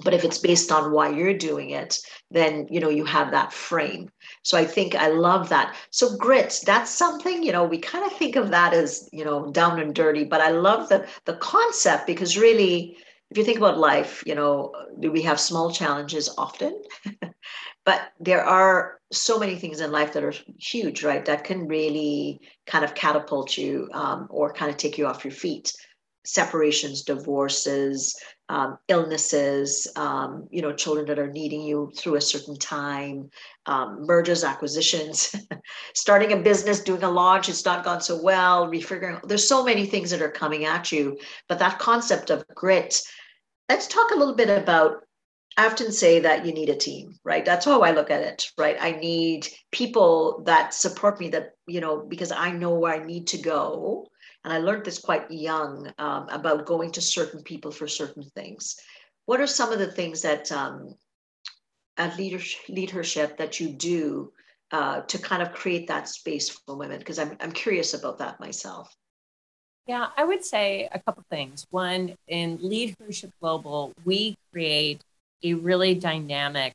but 0.03 0.13
if 0.13 0.23
it's 0.23 0.37
based 0.37 0.71
on 0.71 0.91
why 0.91 1.09
you're 1.09 1.37
doing 1.37 1.69
it 1.71 1.99
then 2.31 2.67
you 2.69 2.79
know 2.79 2.89
you 2.89 3.05
have 3.05 3.31
that 3.31 3.53
frame. 3.53 4.09
So 4.43 4.57
i 4.57 4.65
think 4.65 4.95
i 4.95 5.07
love 5.07 5.49
that. 5.49 5.75
So 5.91 6.17
grit 6.17 6.61
that's 6.65 6.91
something 6.91 7.43
you 7.43 7.51
know 7.51 7.63
we 7.63 7.77
kind 7.77 8.05
of 8.05 8.13
think 8.13 8.35
of 8.35 8.49
that 8.51 8.73
as 8.73 9.09
you 9.11 9.25
know 9.25 9.51
down 9.51 9.79
and 9.79 9.93
dirty 9.93 10.23
but 10.23 10.41
i 10.41 10.49
love 10.49 10.89
the 10.89 11.07
the 11.25 11.35
concept 11.37 12.07
because 12.07 12.37
really 12.37 12.97
if 13.31 13.37
you 13.37 13.43
think 13.43 13.57
about 13.57 13.77
life 13.77 14.23
you 14.25 14.35
know 14.35 14.71
do 14.99 15.11
we 15.11 15.21
have 15.23 15.39
small 15.39 15.71
challenges 15.71 16.29
often? 16.37 16.81
But 17.85 18.13
there 18.19 18.43
are 18.43 18.99
so 19.11 19.37
many 19.37 19.57
things 19.57 19.81
in 19.81 19.91
life 19.91 20.13
that 20.13 20.23
are 20.23 20.33
huge 20.57 21.03
right 21.03 21.23
that 21.25 21.43
can 21.43 21.67
really 21.67 22.39
kind 22.65 22.85
of 22.85 22.95
catapult 22.95 23.57
you 23.57 23.89
um, 23.93 24.27
or 24.29 24.53
kind 24.53 24.71
of 24.71 24.77
take 24.77 24.97
you 24.97 25.05
off 25.05 25.25
your 25.25 25.33
feet. 25.33 25.73
Separations 26.25 27.03
divorces 27.03 28.15
um, 28.53 28.77
illnesses, 28.87 29.87
um, 29.95 30.47
you 30.51 30.61
know, 30.61 30.71
children 30.71 31.07
that 31.07 31.17
are 31.17 31.31
needing 31.31 31.63
you 31.63 31.91
through 31.97 32.15
a 32.15 32.21
certain 32.21 32.55
time, 32.55 33.31
um, 33.65 34.05
mergers, 34.05 34.43
acquisitions, 34.43 35.35
starting 35.95 36.33
a 36.33 36.37
business, 36.37 36.83
doing 36.83 37.01
a 37.01 37.09
launch, 37.09 37.49
it's 37.49 37.65
not 37.65 37.83
gone 37.83 37.99
so 37.99 38.21
well, 38.21 38.67
refiguring. 38.67 39.19
There's 39.27 39.47
so 39.47 39.65
many 39.65 39.87
things 39.87 40.11
that 40.11 40.21
are 40.21 40.29
coming 40.29 40.65
at 40.65 40.91
you, 40.91 41.17
but 41.49 41.57
that 41.57 41.79
concept 41.79 42.29
of 42.29 42.47
grit, 42.53 43.01
let's 43.69 43.87
talk 43.87 44.11
a 44.11 44.17
little 44.17 44.35
bit 44.35 44.49
about 44.49 44.97
I 45.57 45.67
often 45.67 45.91
say 45.91 46.19
that 46.19 46.45
you 46.45 46.51
need 46.51 46.69
a 46.69 46.75
team, 46.75 47.19
right? 47.23 47.45
That's 47.45 47.65
how 47.65 47.81
I 47.81 47.91
look 47.91 48.09
at 48.09 48.23
it, 48.23 48.47
right? 48.57 48.75
I 48.79 48.93
need 48.93 49.47
people 49.71 50.41
that 50.47 50.73
support 50.73 51.19
me, 51.19 51.29
that, 51.29 51.51
you 51.67 51.79
know, 51.79 52.03
because 52.07 52.31
I 52.31 52.51
know 52.51 52.73
where 52.73 52.99
I 52.99 53.05
need 53.05 53.27
to 53.27 53.37
go. 53.37 54.07
And 54.43 54.53
I 54.53 54.57
learned 54.57 54.85
this 54.85 54.99
quite 54.99 55.29
young 55.31 55.91
um, 55.97 56.27
about 56.29 56.65
going 56.65 56.91
to 56.91 57.01
certain 57.01 57.41
people 57.43 57.71
for 57.71 57.87
certain 57.87 58.23
things. 58.35 58.75
What 59.25 59.39
are 59.39 59.47
some 59.47 59.71
of 59.71 59.79
the 59.79 59.91
things 59.91 60.21
that 60.23 60.51
um, 60.51 60.95
at 61.97 62.17
leadership, 62.17 63.37
that 63.37 63.59
you 63.59 63.69
do 63.69 64.33
uh, 64.71 65.01
to 65.01 65.17
kind 65.17 65.41
of 65.41 65.53
create 65.53 65.87
that 65.87 66.09
space 66.09 66.49
for 66.49 66.75
women? 66.75 66.99
Because 66.99 67.19
I'm, 67.19 67.37
I'm 67.39 67.53
curious 67.53 67.93
about 67.93 68.17
that 68.17 68.39
myself. 68.39 68.93
Yeah, 69.87 70.07
I 70.17 70.23
would 70.23 70.43
say 70.43 70.89
a 70.91 70.99
couple 70.99 71.23
things. 71.29 71.65
One, 71.69 72.15
in 72.27 72.57
Leadership 72.61 73.31
Global, 73.41 73.93
we 74.05 74.37
create 74.51 75.01
a 75.43 75.53
really 75.55 75.93
dynamic 75.93 76.73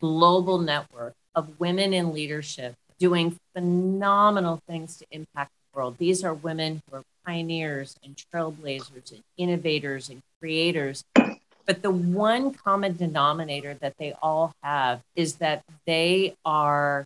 global 0.00 0.58
network 0.58 1.14
of 1.34 1.60
women 1.60 1.92
in 1.92 2.12
leadership 2.12 2.74
doing 2.98 3.38
phenomenal 3.54 4.62
things 4.66 4.96
to 4.96 5.06
impact 5.10 5.50
world. 5.76 5.98
These 5.98 6.24
are 6.24 6.34
women 6.34 6.82
who 6.88 6.96
are 6.96 7.02
pioneers 7.24 7.96
and 8.02 8.16
trailblazers 8.16 9.12
and 9.12 9.22
innovators 9.36 10.08
and 10.08 10.22
creators. 10.40 11.04
But 11.66 11.82
the 11.82 11.90
one 11.90 12.54
common 12.54 12.96
denominator 12.96 13.74
that 13.74 13.94
they 13.98 14.14
all 14.22 14.52
have 14.62 15.02
is 15.14 15.36
that 15.36 15.62
they 15.86 16.34
are 16.44 17.04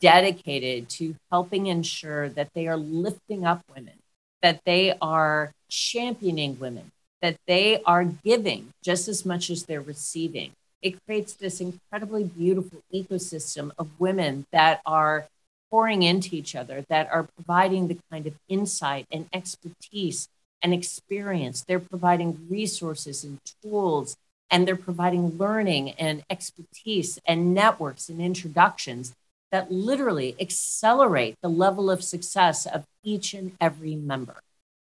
dedicated 0.00 0.88
to 0.88 1.14
helping 1.30 1.66
ensure 1.66 2.30
that 2.30 2.48
they 2.54 2.66
are 2.66 2.76
lifting 2.76 3.44
up 3.44 3.62
women, 3.74 3.94
that 4.42 4.60
they 4.64 4.94
are 5.00 5.52
championing 5.68 6.58
women, 6.58 6.90
that 7.20 7.36
they 7.46 7.82
are 7.84 8.04
giving 8.04 8.72
just 8.82 9.06
as 9.06 9.26
much 9.26 9.50
as 9.50 9.64
they're 9.64 9.82
receiving. 9.82 10.52
It 10.80 10.96
creates 11.04 11.34
this 11.34 11.60
incredibly 11.60 12.24
beautiful 12.24 12.80
ecosystem 12.92 13.70
of 13.78 13.88
women 13.98 14.46
that 14.50 14.80
are 14.86 15.26
pouring 15.70 16.02
into 16.02 16.34
each 16.34 16.56
other, 16.56 16.84
that 16.88 17.08
are 17.10 17.28
providing 17.36 17.88
the 17.88 17.98
kind 18.10 18.26
of 18.26 18.34
insight 18.48 19.06
and 19.10 19.26
expertise 19.32 20.28
and 20.62 20.74
experience. 20.74 21.62
They're 21.62 21.78
providing 21.78 22.46
resources 22.50 23.24
and 23.24 23.38
tools, 23.62 24.16
and 24.50 24.66
they're 24.66 24.76
providing 24.76 25.38
learning 25.38 25.92
and 25.92 26.22
expertise 26.28 27.18
and 27.24 27.54
networks 27.54 28.08
and 28.08 28.20
introductions 28.20 29.14
that 29.52 29.70
literally 29.70 30.36
accelerate 30.40 31.36
the 31.42 31.48
level 31.48 31.90
of 31.90 32.04
success 32.04 32.66
of 32.66 32.84
each 33.02 33.34
and 33.34 33.52
every 33.60 33.94
member. 33.94 34.36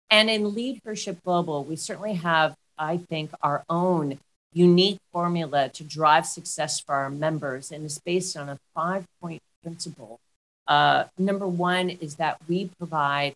And 0.10 0.30
in 0.30 0.54
Leadership 0.54 1.18
Global, 1.24 1.64
we 1.64 1.76
certainly 1.76 2.14
have, 2.16 2.56
I 2.78 2.98
think, 2.98 3.32
our 3.42 3.64
own 3.70 4.20
unique 4.54 5.00
formula 5.12 5.70
to 5.70 5.84
drive 5.84 6.26
success 6.28 6.80
for 6.80 6.94
our 6.96 7.10
members, 7.10 7.72
and 7.72 7.84
it's 7.84 7.98
based 7.98 8.38
on 8.38 8.50
a 8.50 8.60
five 8.76 9.06
point 9.20 9.42
principle. 9.64 10.20
Uh, 10.68 11.06
number 11.18 11.48
one 11.48 11.90
is 11.90 12.16
that 12.16 12.38
we 12.48 12.70
provide, 12.78 13.36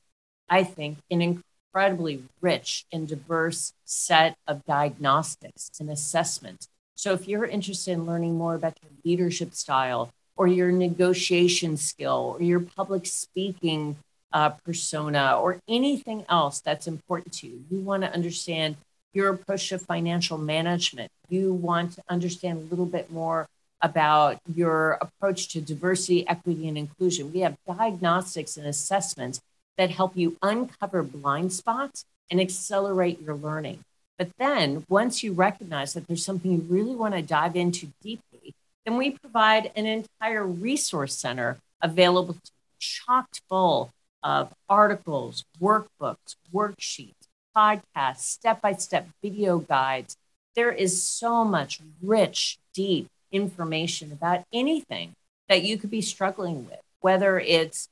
I 0.50 0.64
think, 0.64 0.98
an 1.12 1.22
incredibly 1.22 2.24
rich 2.42 2.86
and 2.92 3.08
diverse 3.08 3.74
set 3.86 4.36
of 4.48 4.66
diagnostics 4.66 5.72
and 5.80 5.90
assessments. 5.90 6.68
So 6.96 7.14
if 7.14 7.28
you're 7.28 7.46
interested 7.46 7.92
in 7.92 8.06
learning 8.06 8.36
more 8.36 8.56
about 8.56 8.78
your 8.82 8.92
leadership 9.06 9.54
style 9.54 10.10
or 10.36 10.48
your 10.48 10.72
negotiation 10.72 11.78
skill 11.78 12.36
or 12.40 12.44
your 12.44 12.60
public 12.60 13.06
speaking 13.06 13.98
uh, 14.34 14.50
persona 14.50 15.38
or 15.40 15.60
anything 15.68 16.26
else 16.30 16.60
that's 16.60 16.88
important 16.88 17.34
to 17.34 17.48
you, 17.48 17.64
you 17.70 17.80
want 17.80 18.04
to 18.04 18.14
understand 18.14 18.78
your 19.14 19.30
approach 19.30 19.70
to 19.70 19.80
financial 19.80 20.38
management. 20.38 21.12
You 21.30 21.54
want 21.54 21.94
to 21.94 22.04
understand 22.10 22.60
a 22.60 22.70
little 22.70 22.86
bit 22.86 23.12
more 23.12 23.48
about 23.82 24.40
your 24.54 24.98
approach 25.02 25.50
to 25.50 25.62
diversity, 25.62 26.28
equity, 26.28 26.68
and 26.68 26.78
inclusion. 26.78 27.32
We 27.34 27.42
have 27.42 27.58
diagnostics 27.68 28.58
and 28.58 28.66
assessments 28.66 29.42
that 29.78 29.92
help 29.92 30.18
you 30.18 30.38
uncover 30.42 31.04
blind 31.04 31.54
spots 31.54 32.06
and 32.32 32.42
accelerate 32.42 33.22
your 33.22 33.36
learning. 33.36 33.84
But 34.18 34.32
then, 34.40 34.86
once 34.90 35.24
you 35.24 35.32
recognize 35.34 35.94
that 35.94 36.08
there's 36.08 36.26
something 36.26 36.52
you 36.52 36.66
really 36.68 36.96
want 36.96 37.14
to 37.14 37.22
dive 37.22 37.56
into 37.56 37.92
deeply, 38.02 38.56
then 38.86 38.98
we 38.98 39.12
provide 39.12 39.72
an 39.76 39.86
entire 39.86 40.46
resource 40.46 41.14
center 41.14 41.58
available 41.82 42.34
to 42.34 42.52
chocked 42.80 43.42
full 43.50 43.92
of 44.24 44.54
articles, 44.70 45.46
workbooks, 45.62 46.36
worksheets, 46.54 47.14
podcasts, 47.56 48.22
step 48.22 48.62
by 48.62 48.74
step 48.74 49.08
video 49.22 49.60
guides. 49.60 50.18
There 50.56 50.72
is 50.72 51.02
so 51.02 51.46
much 51.46 51.80
rich, 52.02 52.58
deep 52.74 53.08
information 53.32 54.12
about 54.12 54.44
anything 54.54 55.14
that 55.50 55.64
you 55.64 55.78
could 55.78 55.92
be 55.92 56.02
struggling 56.02 56.66
with, 56.66 56.80
whether 57.02 57.40
it's 57.40 57.90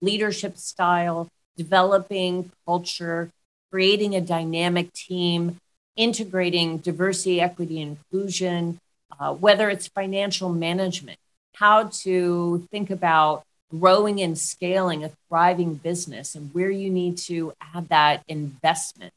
leadership 0.00 0.56
style, 0.56 1.28
developing 1.56 2.50
culture, 2.66 3.30
creating 3.70 4.14
a 4.14 4.20
dynamic 4.20 4.92
team, 4.92 5.58
integrating 5.96 6.78
diversity, 6.78 7.40
equity, 7.40 7.80
inclusion, 7.80 8.78
uh, 9.18 9.34
whether 9.34 9.68
it's 9.68 9.88
financial 9.88 10.48
management, 10.48 11.18
how 11.54 11.84
to 11.84 12.66
think 12.70 12.90
about 12.90 13.42
growing 13.70 14.20
and 14.20 14.38
scaling 14.38 15.04
a 15.04 15.10
thriving 15.28 15.74
business 15.74 16.34
and 16.34 16.54
where 16.54 16.70
you 16.70 16.88
need 16.88 17.18
to 17.18 17.52
add 17.74 17.88
that 17.88 18.22
investment. 18.28 19.12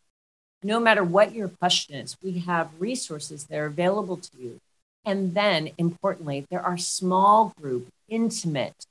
No 0.63 0.79
matter 0.79 1.03
what 1.03 1.33
your 1.33 1.47
question 1.47 1.95
is, 1.95 2.17
we 2.21 2.39
have 2.39 2.69
resources 2.79 3.45
that 3.45 3.57
are 3.57 3.65
available 3.65 4.17
to 4.17 4.37
you. 4.37 4.59
And 5.03 5.33
then, 5.33 5.71
importantly, 5.77 6.45
there 6.49 6.61
are 6.61 6.77
small 6.77 7.53
group, 7.59 7.87
intimate 8.07 8.85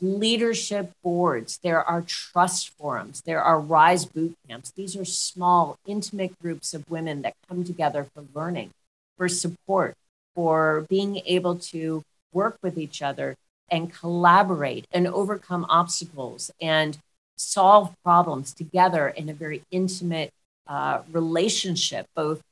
leadership 0.00 0.92
boards, 1.02 1.58
there 1.62 1.82
are 1.82 2.02
trust 2.02 2.70
forums, 2.70 3.22
there 3.22 3.40
are 3.40 3.60
RISE 3.60 4.06
boot 4.06 4.34
camps. 4.48 4.72
These 4.72 4.96
are 4.96 5.04
small, 5.04 5.78
intimate 5.86 6.38
groups 6.40 6.74
of 6.74 6.90
women 6.90 7.22
that 7.22 7.34
come 7.48 7.64
together 7.64 8.06
for 8.12 8.24
learning, 8.34 8.70
for 9.16 9.28
support, 9.28 9.94
for 10.34 10.86
being 10.88 11.22
able 11.24 11.56
to 11.56 12.02
work 12.32 12.58
with 12.62 12.76
each 12.76 13.02
other 13.02 13.36
and 13.70 13.92
collaborate 13.92 14.86
and 14.92 15.06
overcome 15.06 15.64
obstacles 15.68 16.50
and 16.60 16.98
solve 17.36 17.94
problems 18.02 18.52
together 18.52 19.08
in 19.08 19.28
a 19.28 19.34
very 19.34 19.62
intimate 19.70 20.30
uh, 20.66 21.02
relationship, 21.10 22.06
both 22.14 22.42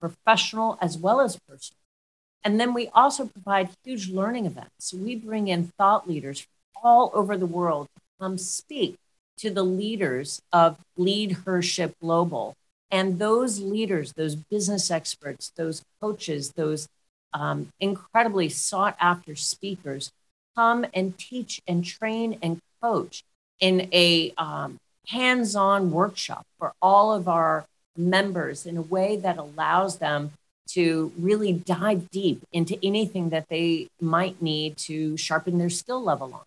professional 0.00 0.78
as 0.80 0.96
well 0.96 1.20
as 1.20 1.38
personal. 1.48 1.81
And 2.44 2.58
then 2.58 2.74
we 2.74 2.88
also 2.88 3.26
provide 3.26 3.70
huge 3.84 4.08
learning 4.08 4.46
events. 4.46 4.92
we 4.92 5.14
bring 5.14 5.48
in 5.48 5.72
thought 5.78 6.08
leaders 6.08 6.40
from 6.40 6.82
all 6.82 7.10
over 7.14 7.36
the 7.36 7.46
world 7.46 7.88
to 7.94 8.00
come 8.20 8.38
speak 8.38 8.96
to 9.38 9.50
the 9.50 9.62
leaders 9.62 10.42
of 10.52 10.78
Leadership 10.96 11.94
Global. 12.00 12.54
And 12.90 13.18
those 13.18 13.60
leaders, 13.60 14.12
those 14.12 14.34
business 14.36 14.90
experts, 14.90 15.52
those 15.56 15.82
coaches, 16.00 16.52
those 16.52 16.88
um, 17.32 17.72
incredibly 17.80 18.48
sought 18.48 18.96
after 19.00 19.34
speakers 19.34 20.12
come 20.54 20.84
and 20.92 21.16
teach 21.16 21.60
and 21.66 21.84
train 21.84 22.38
and 22.42 22.60
coach 22.82 23.24
in 23.60 23.88
a 23.92 24.34
um, 24.36 24.78
hands 25.08 25.56
on 25.56 25.90
workshop 25.90 26.44
for 26.58 26.72
all 26.82 27.12
of 27.12 27.28
our 27.28 27.64
members 27.96 28.66
in 28.66 28.76
a 28.76 28.82
way 28.82 29.16
that 29.16 29.38
allows 29.38 29.98
them 29.98 30.32
to 30.74 31.12
really 31.18 31.52
dive 31.52 32.10
deep 32.10 32.42
into 32.52 32.78
anything 32.82 33.30
that 33.30 33.48
they 33.48 33.88
might 34.00 34.40
need 34.40 34.76
to 34.76 35.16
sharpen 35.16 35.58
their 35.58 35.70
skill 35.70 36.02
level 36.02 36.32
on. 36.34 36.42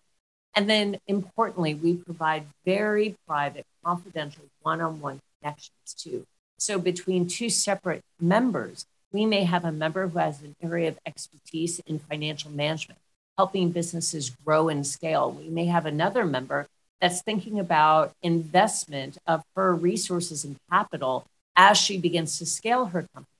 And 0.54 0.70
then 0.70 0.98
importantly, 1.06 1.74
we 1.74 1.94
provide 1.94 2.46
very 2.64 3.16
private, 3.26 3.66
confidential 3.84 4.44
one 4.62 4.80
on 4.80 5.00
one 5.00 5.20
connections 5.40 5.94
too. 5.96 6.24
So 6.58 6.78
between 6.78 7.28
two 7.28 7.50
separate 7.50 8.02
members, 8.20 8.86
we 9.12 9.26
may 9.26 9.44
have 9.44 9.64
a 9.64 9.72
member 9.72 10.08
who 10.08 10.18
has 10.18 10.42
an 10.42 10.56
area 10.62 10.88
of 10.88 10.98
expertise 11.06 11.80
in 11.86 11.98
financial 11.98 12.50
management 12.50 12.98
helping 13.36 13.70
businesses 13.70 14.30
grow 14.44 14.68
and 14.68 14.86
scale. 14.86 15.30
We 15.30 15.48
may 15.48 15.66
have 15.66 15.86
another 15.86 16.24
member 16.24 16.66
that's 17.00 17.22
thinking 17.22 17.58
about 17.58 18.12
investment 18.22 19.18
of 19.26 19.42
her 19.54 19.74
resources 19.74 20.44
and 20.44 20.56
capital 20.70 21.26
as 21.54 21.76
she 21.76 21.98
begins 21.98 22.38
to 22.38 22.46
scale 22.46 22.86
her 22.86 23.06
company. 23.14 23.35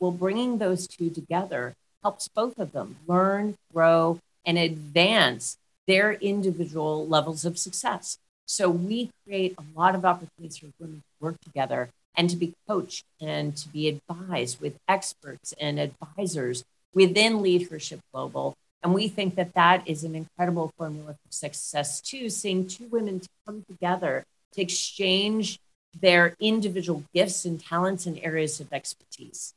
Well, 0.00 0.10
bringing 0.10 0.58
those 0.58 0.88
two 0.88 1.10
together 1.10 1.74
helps 2.02 2.26
both 2.28 2.58
of 2.58 2.72
them 2.72 2.96
learn, 3.06 3.56
grow, 3.72 4.18
and 4.44 4.58
advance 4.58 5.58
their 5.86 6.14
individual 6.14 7.06
levels 7.06 7.44
of 7.44 7.58
success. 7.58 8.18
So 8.46 8.68
we 8.68 9.10
create 9.24 9.54
a 9.58 9.78
lot 9.78 9.94
of 9.94 10.04
opportunities 10.04 10.56
for 10.56 10.66
women 10.80 11.02
to 11.02 11.24
work 11.24 11.36
together 11.44 11.90
and 12.16 12.28
to 12.30 12.36
be 12.36 12.54
coached 12.66 13.04
and 13.20 13.56
to 13.56 13.68
be 13.68 13.86
advised 13.86 14.60
with 14.60 14.76
experts 14.88 15.54
and 15.60 15.78
advisors 15.78 16.64
within 16.94 17.42
Leadership 17.42 18.00
Global 18.12 18.56
and 18.82 18.94
we 18.94 19.08
think 19.08 19.34
that 19.34 19.54
that 19.54 19.86
is 19.86 20.04
an 20.04 20.14
incredible 20.14 20.72
formula 20.76 21.12
for 21.12 21.32
success 21.32 22.00
too, 22.00 22.30
seeing 22.30 22.66
two 22.66 22.86
women 22.86 23.20
to 23.20 23.28
come 23.46 23.64
together 23.68 24.24
to 24.52 24.62
exchange 24.62 25.58
their 26.00 26.34
individual 26.40 27.04
gifts 27.14 27.44
and 27.44 27.62
talents 27.62 28.06
and 28.06 28.18
areas 28.22 28.60
of 28.60 28.72
expertise. 28.72 29.54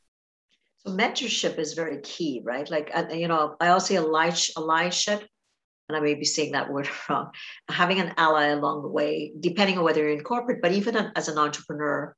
So 0.86 0.94
mentorship 0.94 1.60
is 1.60 1.74
very 1.74 2.02
key, 2.02 2.42
right? 2.44 2.70
Like, 2.70 2.92
uh, 2.94 3.06
you 3.12 3.28
know, 3.28 3.56
I 3.60 3.70
also 3.70 3.88
see 3.88 3.96
a 3.96 4.02
light 4.02 4.34
allyship, 4.58 5.26
and 5.88 5.98
I 5.98 6.00
may 6.00 6.16
be 6.16 6.26
saying 6.26 6.54
that 6.54 6.72
word 6.72 6.90
wrong, 7.10 7.32
having 7.70 8.00
an 8.00 8.14
ally 8.18 8.48
along 8.48 8.82
the 8.84 8.90
way, 8.90 9.34
depending 9.40 9.78
on 9.78 9.84
whether 9.84 10.02
you're 10.02 10.18
in 10.18 10.24
corporate, 10.24 10.62
but 10.62 10.72
even 10.74 11.12
as 11.16 11.28
an 11.28 11.38
entrepreneur 11.38 12.16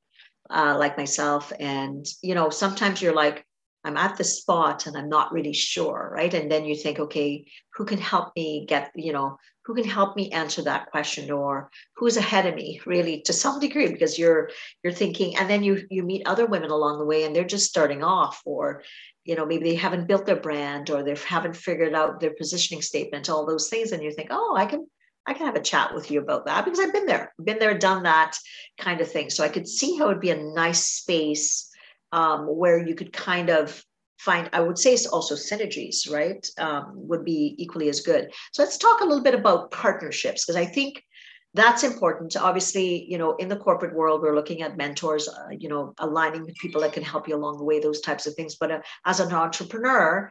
uh, 0.50 0.76
like 0.78 0.96
myself. 0.96 1.52
And, 1.58 2.06
you 2.22 2.34
know, 2.34 2.50
sometimes 2.50 3.00
you're 3.00 3.14
like, 3.14 3.44
I'm 3.86 3.96
at 3.96 4.16
the 4.16 4.24
spot 4.24 4.86
and 4.86 4.96
I'm 4.96 5.08
not 5.08 5.32
really 5.32 5.52
sure, 5.52 6.10
right? 6.12 6.32
And 6.34 6.50
then 6.50 6.64
you 6.64 6.74
think, 6.74 6.98
okay, 6.98 7.46
who 7.74 7.84
can 7.84 7.98
help 7.98 8.34
me 8.34 8.66
get, 8.66 8.90
you 8.96 9.12
know, 9.12 9.38
who 9.66 9.74
can 9.74 9.84
help 9.84 10.16
me 10.16 10.30
answer 10.30 10.62
that 10.62 10.90
question 10.90 11.30
or 11.30 11.70
who's 11.96 12.16
ahead 12.16 12.46
of 12.46 12.54
me 12.54 12.80
really 12.86 13.20
to 13.22 13.32
some 13.32 13.58
degree 13.58 13.90
because 13.90 14.16
you're 14.16 14.48
you're 14.82 14.92
thinking 14.92 15.36
and 15.36 15.50
then 15.50 15.64
you 15.64 15.84
you 15.90 16.04
meet 16.04 16.26
other 16.26 16.46
women 16.46 16.70
along 16.70 16.98
the 16.98 17.04
way 17.04 17.24
and 17.24 17.34
they're 17.34 17.44
just 17.44 17.68
starting 17.68 18.04
off 18.04 18.40
or 18.44 18.84
you 19.24 19.34
know 19.34 19.44
maybe 19.44 19.64
they 19.64 19.74
haven't 19.74 20.06
built 20.06 20.24
their 20.24 20.36
brand 20.36 20.88
or 20.88 21.02
they 21.02 21.16
haven't 21.26 21.56
figured 21.56 21.94
out 21.94 22.20
their 22.20 22.34
positioning 22.38 22.80
statement 22.80 23.28
all 23.28 23.44
those 23.44 23.68
things 23.68 23.90
and 23.90 24.04
you 24.04 24.12
think 24.12 24.28
oh 24.30 24.54
i 24.56 24.66
can 24.66 24.86
i 25.26 25.34
can 25.34 25.46
have 25.46 25.56
a 25.56 25.60
chat 25.60 25.92
with 25.92 26.12
you 26.12 26.20
about 26.20 26.46
that 26.46 26.64
because 26.64 26.78
i've 26.78 26.92
been 26.92 27.06
there 27.06 27.34
been 27.42 27.58
there 27.58 27.76
done 27.76 28.04
that 28.04 28.38
kind 28.78 29.00
of 29.00 29.10
thing 29.10 29.28
so 29.30 29.42
i 29.42 29.48
could 29.48 29.66
see 29.66 29.98
how 29.98 30.06
it'd 30.08 30.20
be 30.20 30.30
a 30.30 30.36
nice 30.54 30.84
space 30.84 31.72
um, 32.12 32.46
where 32.46 32.78
you 32.78 32.94
could 32.94 33.12
kind 33.12 33.50
of 33.50 33.82
find 34.18 34.48
i 34.52 34.60
would 34.60 34.78
say 34.78 34.94
it's 34.94 35.06
also 35.06 35.34
synergies 35.34 36.10
right? 36.10 36.48
Um, 36.58 36.92
would 36.94 37.24
be 37.24 37.54
equally 37.58 37.88
as 37.88 38.00
good. 38.00 38.30
So 38.52 38.62
let's 38.62 38.78
talk 38.78 39.00
a 39.00 39.04
little 39.04 39.22
bit 39.22 39.34
about 39.34 39.70
partnerships 39.70 40.44
because 40.44 40.56
i 40.56 40.64
think 40.64 41.02
that's 41.54 41.84
important. 41.84 42.36
Obviously 42.36 43.06
you 43.10 43.18
know 43.18 43.34
in 43.36 43.48
the 43.48 43.56
corporate 43.56 43.94
world 43.94 44.20
we're 44.20 44.34
looking 44.34 44.62
at 44.62 44.76
mentors 44.76 45.26
uh, 45.28 45.48
you 45.50 45.68
know 45.68 45.94
aligning 45.98 46.44
with 46.44 46.54
people 46.56 46.80
that 46.82 46.92
can 46.92 47.02
help 47.02 47.26
you 47.28 47.34
along 47.34 47.58
the 47.58 47.64
way 47.64 47.80
those 47.80 48.00
types 48.00 48.26
of 48.26 48.34
things. 48.34 48.56
But 48.56 48.70
uh, 48.70 48.80
as 49.06 49.20
an 49.20 49.32
entrepreneur 49.32 50.30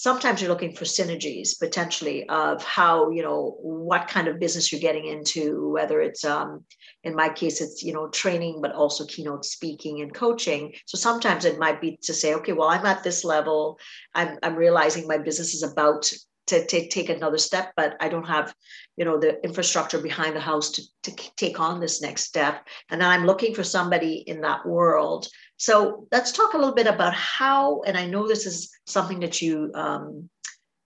sometimes 0.00 0.40
you're 0.40 0.48
looking 0.48 0.74
for 0.74 0.86
synergies 0.86 1.58
potentially 1.58 2.26
of 2.30 2.64
how 2.64 3.10
you 3.10 3.22
know 3.22 3.58
what 3.60 4.08
kind 4.08 4.28
of 4.28 4.40
business 4.40 4.72
you're 4.72 4.80
getting 4.80 5.04
into 5.04 5.68
whether 5.68 6.00
it's 6.00 6.24
um, 6.24 6.64
in 7.04 7.14
my 7.14 7.28
case 7.28 7.60
it's 7.60 7.82
you 7.82 7.92
know 7.92 8.08
training 8.08 8.60
but 8.62 8.72
also 8.72 9.04
keynote 9.04 9.44
speaking 9.44 10.00
and 10.00 10.14
coaching. 10.14 10.72
So 10.86 10.96
sometimes 10.96 11.44
it 11.44 11.58
might 11.58 11.82
be 11.82 11.98
to 12.04 12.14
say 12.14 12.32
okay 12.36 12.54
well 12.54 12.70
i'm 12.70 12.86
at 12.86 13.04
this 13.04 13.24
level. 13.24 13.78
I'm, 14.14 14.38
I'm 14.42 14.56
realizing 14.56 15.06
my 15.06 15.18
business 15.18 15.52
is 15.52 15.62
about 15.62 16.10
to, 16.50 16.88
take 16.88 17.08
another 17.08 17.38
step 17.38 17.72
but 17.76 17.96
i 18.00 18.08
don't 18.08 18.26
have 18.26 18.54
you 18.96 19.04
know 19.04 19.18
the 19.18 19.42
infrastructure 19.44 20.00
behind 20.00 20.34
the 20.34 20.40
house 20.40 20.70
to, 20.70 20.82
to 21.02 21.12
take 21.36 21.60
on 21.60 21.80
this 21.80 22.02
next 22.02 22.24
step 22.24 22.66
and 22.90 23.02
i'm 23.02 23.26
looking 23.26 23.54
for 23.54 23.64
somebody 23.64 24.16
in 24.26 24.40
that 24.40 24.64
world 24.66 25.28
so 25.56 26.06
let's 26.12 26.32
talk 26.32 26.54
a 26.54 26.58
little 26.58 26.74
bit 26.74 26.86
about 26.86 27.14
how 27.14 27.82
and 27.82 27.96
i 27.96 28.06
know 28.06 28.26
this 28.26 28.46
is 28.46 28.70
something 28.86 29.20
that 29.20 29.40
you 29.40 29.70
um, 29.74 30.28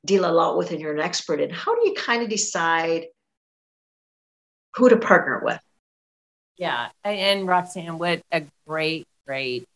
deal 0.05 0.25
a 0.25 0.33
lot 0.33 0.59
with 0.59 0.71
and 0.71 0.81
you're 0.81 0.95
an 0.95 1.01
expert 1.01 1.41
in 1.41 1.51
how 1.51 1.75
do 1.75 1.89
you 1.89 1.95
kind 1.95 2.23
of 2.23 2.29
decide 2.29 3.07
who 4.75 4.89
to 4.89 4.97
partner 4.97 5.41
with 5.45 5.61
yeah. 6.57 6.89
And 7.03 7.47
Roxanne, 7.47 7.99
what 7.99 8.23
a 8.31 8.43
great, 8.67 9.07
great 9.27 9.67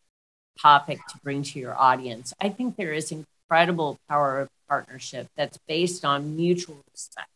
topic 0.61 0.98
to 1.09 1.18
bring 1.22 1.42
to 1.42 1.59
your 1.59 1.77
audience. 1.77 2.33
I 2.40 2.48
think 2.48 2.77
there 2.77 2.92
is 2.92 3.12
incredible 3.12 3.98
power 4.09 4.40
of 4.40 4.48
partnership 4.68 5.28
that's 5.37 5.59
based 5.66 6.04
on 6.04 6.37
mutual 6.37 6.78
respect. 6.92 7.31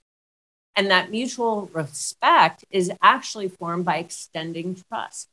And 0.75 0.91
that 0.91 1.11
mutual 1.11 1.71
respect 1.73 2.65
is 2.71 2.91
actually 3.03 3.49
formed 3.49 3.85
by 3.85 3.99
extending 3.99 4.83
trust. 4.89 5.29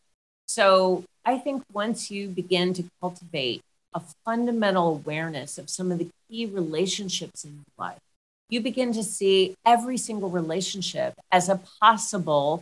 So 0.47 1.05
I 1.25 1.37
think 1.37 1.63
once 1.71 2.11
you 2.11 2.27
begin 2.27 2.73
to 2.73 2.83
cultivate 2.99 3.61
a 3.93 4.01
fundamental 4.25 4.89
awareness 4.89 5.57
of 5.57 5.69
some 5.69 5.91
of 5.91 5.99
the 5.99 6.09
key 6.29 6.45
relationships 6.45 7.43
in 7.43 7.51
your 7.51 7.85
life, 7.87 7.99
you 8.49 8.61
begin 8.61 8.91
to 8.93 9.03
see 9.03 9.55
every 9.65 9.97
single 9.97 10.29
relationship 10.29 11.13
as 11.31 11.49
a 11.49 11.61
possible 11.79 12.61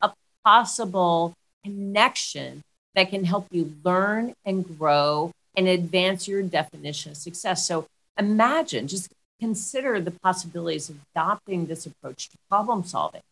a 0.00 0.12
possible 0.44 1.34
connection 1.64 2.62
that 2.94 3.10
can 3.10 3.24
help 3.24 3.48
you 3.50 3.74
learn 3.84 4.32
and 4.44 4.78
grow 4.78 5.32
and 5.56 5.66
advance 5.66 6.28
your 6.28 6.42
definition 6.42 7.12
of 7.12 7.16
success. 7.16 7.66
So 7.66 7.86
imagine, 8.18 8.88
just 8.88 9.12
consider 9.40 10.00
the 10.00 10.10
possibilities 10.10 10.88
of 10.88 10.96
adopting 11.14 11.66
this 11.66 11.86
approach 11.86 12.28
to 12.30 12.36
problem 12.48 12.84
solving, 12.84 13.22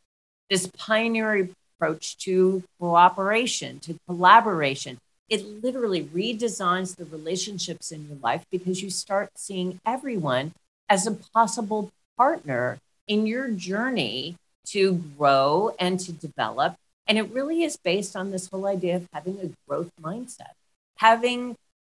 this 0.51 0.67
pioneering 0.67 1.55
approach 1.77 2.17
to 2.19 2.63
cooperation, 2.79 3.81
to 3.81 3.99
collaboration. 4.07 4.99
It 5.29 5.63
literally 5.63 6.05
redesigns 6.05 6.97
the 6.97 7.05
relationships 7.05 7.91
in 7.91 8.09
your 8.09 8.19
life 8.23 8.45
because 8.51 8.83
you 8.83 8.91
start 8.91 9.31
seeing 9.37 9.81
everyone 9.87 10.53
as 10.89 11.07
a 11.07 11.13
possible 11.13 11.91
partner 12.17 12.79
in 13.07 13.27
your 13.27 13.49
journey 13.49 14.37
to 14.67 15.03
grow 15.17 15.75
and 15.79 15.99
to 16.01 16.13
develop 16.13 16.77
and 17.07 17.19
it 17.19 17.31
really 17.31 17.63
is 17.63 17.77
based 17.77 18.17
on 18.17 18.31
this 18.31 18.49
whole 18.49 18.67
idea 18.67 18.97
of 18.97 19.09
having 19.13 19.39
a 19.41 19.51
growth 19.69 19.91
mindset, 20.01 20.53
having 20.97 21.57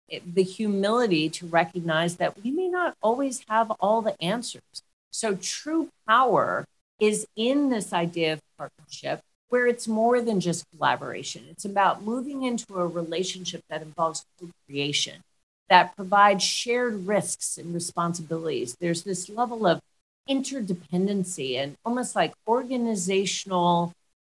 the 0.09 0.43
humility 0.43 1.29
to 1.31 1.47
recognize 1.47 2.17
that 2.17 2.43
we 2.43 2.51
may 2.51 2.69
not 2.69 2.95
always 3.03 3.45
have 3.49 3.71
all 3.81 4.03
the 4.03 4.21
answers. 4.23 4.83
So, 5.11 5.37
true 5.37 5.91
power 6.07 6.65
is 7.01 7.27
in 7.37 7.71
this 7.71 7.93
idea 7.93 8.35
of 8.35 8.41
partnership 8.59 9.21
where 9.49 9.67
it's 9.67 9.87
more 9.87 10.21
than 10.21 10.41
just 10.41 10.65
collaboration. 10.71 11.45
It's 11.49 11.65
about 11.65 12.03
moving 12.03 12.43
into 12.43 12.75
a 12.75 12.87
relationship 12.87 13.63
that 13.69 13.83
involves 13.83 14.25
creation, 14.67 15.23
that 15.69 15.95
provides 15.95 16.43
shared 16.43 17.07
risks 17.07 17.57
and 17.57 17.73
responsibilities. 17.73 18.77
There's 18.81 19.03
this 19.03 19.29
level 19.29 19.67
of 19.67 19.81
interdependency 20.29 21.57
and 21.57 21.77
almost 21.85 22.17
like 22.17 22.33
organizational 22.49 23.93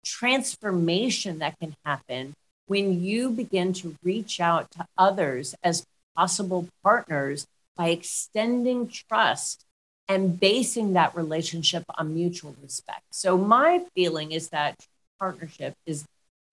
transformation 0.05 1.39
that 1.39 1.59
can 1.59 1.75
happen 1.85 2.35
when 2.67 3.03
you 3.03 3.31
begin 3.31 3.73
to 3.73 3.97
reach 4.03 4.41
out 4.41 4.71
to 4.73 4.87
others 4.99 5.55
as 5.63 5.87
possible 6.17 6.69
partners 6.83 7.47
by 7.77 7.89
extending 7.89 8.89
trust 8.89 9.65
and 10.09 10.39
basing 10.39 10.93
that 10.93 11.15
relationship 11.15 11.85
on 11.97 12.15
mutual 12.15 12.55
respect. 12.63 13.03
So, 13.11 13.37
my 13.37 13.85
feeling 13.95 14.33
is 14.33 14.49
that 14.49 14.77
partnership 15.19 15.75
is 15.85 16.05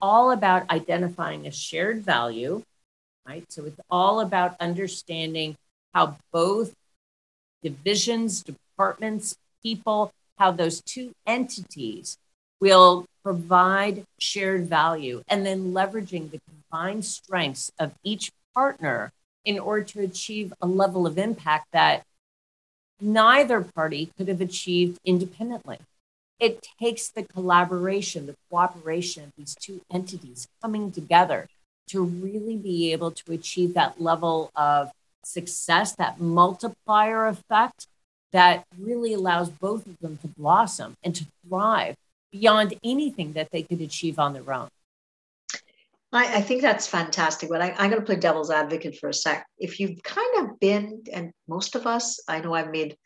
all 0.01 0.31
about 0.31 0.69
identifying 0.69 1.47
a 1.47 1.51
shared 1.51 2.03
value, 2.03 2.63
right? 3.27 3.45
So, 3.49 3.65
it's 3.65 3.79
all 3.89 4.19
about 4.21 4.55
understanding 4.59 5.55
how 5.93 6.17
both 6.31 6.73
divisions, 7.61 8.43
departments, 8.43 9.35
people, 9.61 10.11
how 10.37 10.51
those 10.51 10.81
two 10.81 11.13
entities 11.25 12.17
will 12.63 13.05
provide 13.25 14.05
shared 14.19 14.69
value, 14.69 15.21
and 15.27 15.45
then 15.45 15.73
leveraging 15.73 16.31
the 16.31 16.39
combined 16.47 17.03
strengths 17.03 17.69
of 17.77 17.91
each 18.05 18.31
partner 18.53 19.11
in 19.43 19.59
order 19.59 19.83
to 19.83 19.99
achieve 19.99 20.53
a 20.61 20.65
level 20.65 21.05
of 21.05 21.17
impact 21.17 21.67
that 21.73 22.03
neither 23.01 23.59
party 23.59 24.09
could 24.15 24.29
have 24.29 24.39
achieved 24.39 24.97
independently. 25.03 25.77
It 26.39 26.65
takes 26.79 27.09
the 27.09 27.23
collaboration, 27.23 28.27
the 28.27 28.35
cooperation 28.49 29.25
of 29.25 29.31
these 29.37 29.55
two 29.59 29.81
entities 29.91 30.47
coming 30.61 30.89
together 30.89 31.47
to 31.89 32.01
really 32.01 32.55
be 32.55 32.93
able 32.93 33.11
to 33.11 33.33
achieve 33.33 33.73
that 33.73 33.99
level 33.99 34.51
of 34.55 34.89
success, 35.25 35.95
that 35.97 36.21
multiplier 36.21 37.27
effect 37.27 37.87
that 38.31 38.63
really 38.79 39.13
allows 39.13 39.49
both 39.49 39.85
of 39.85 39.97
them 39.99 40.17
to 40.21 40.27
blossom 40.29 40.95
and 41.03 41.13
to 41.13 41.25
thrive 41.45 41.97
beyond 42.33 42.73
anything 42.83 43.33
that 43.33 43.51
they 43.51 43.63
could 43.63 43.79
achieve 43.79 44.19
on 44.19 44.33
their 44.33 44.51
own. 44.51 44.67
I, 46.11 46.37
I 46.37 46.41
think 46.41 46.61
that's 46.61 46.87
fantastic. 46.87 47.49
But 47.49 47.61
I, 47.61 47.71
I'm 47.77 47.89
going 47.89 48.01
to 48.01 48.05
play 48.05 48.17
devil's 48.17 48.51
advocate 48.51 48.97
for 48.97 49.09
a 49.09 49.13
sec. 49.13 49.45
If 49.57 49.79
you've 49.79 50.01
kind 50.03 50.49
of 50.49 50.59
been, 50.59 51.03
and 51.13 51.31
most 51.47 51.75
of 51.75 51.87
us, 51.87 52.19
I 52.27 52.41
know 52.41 52.53
I've 52.53 52.71
made, 52.71 52.97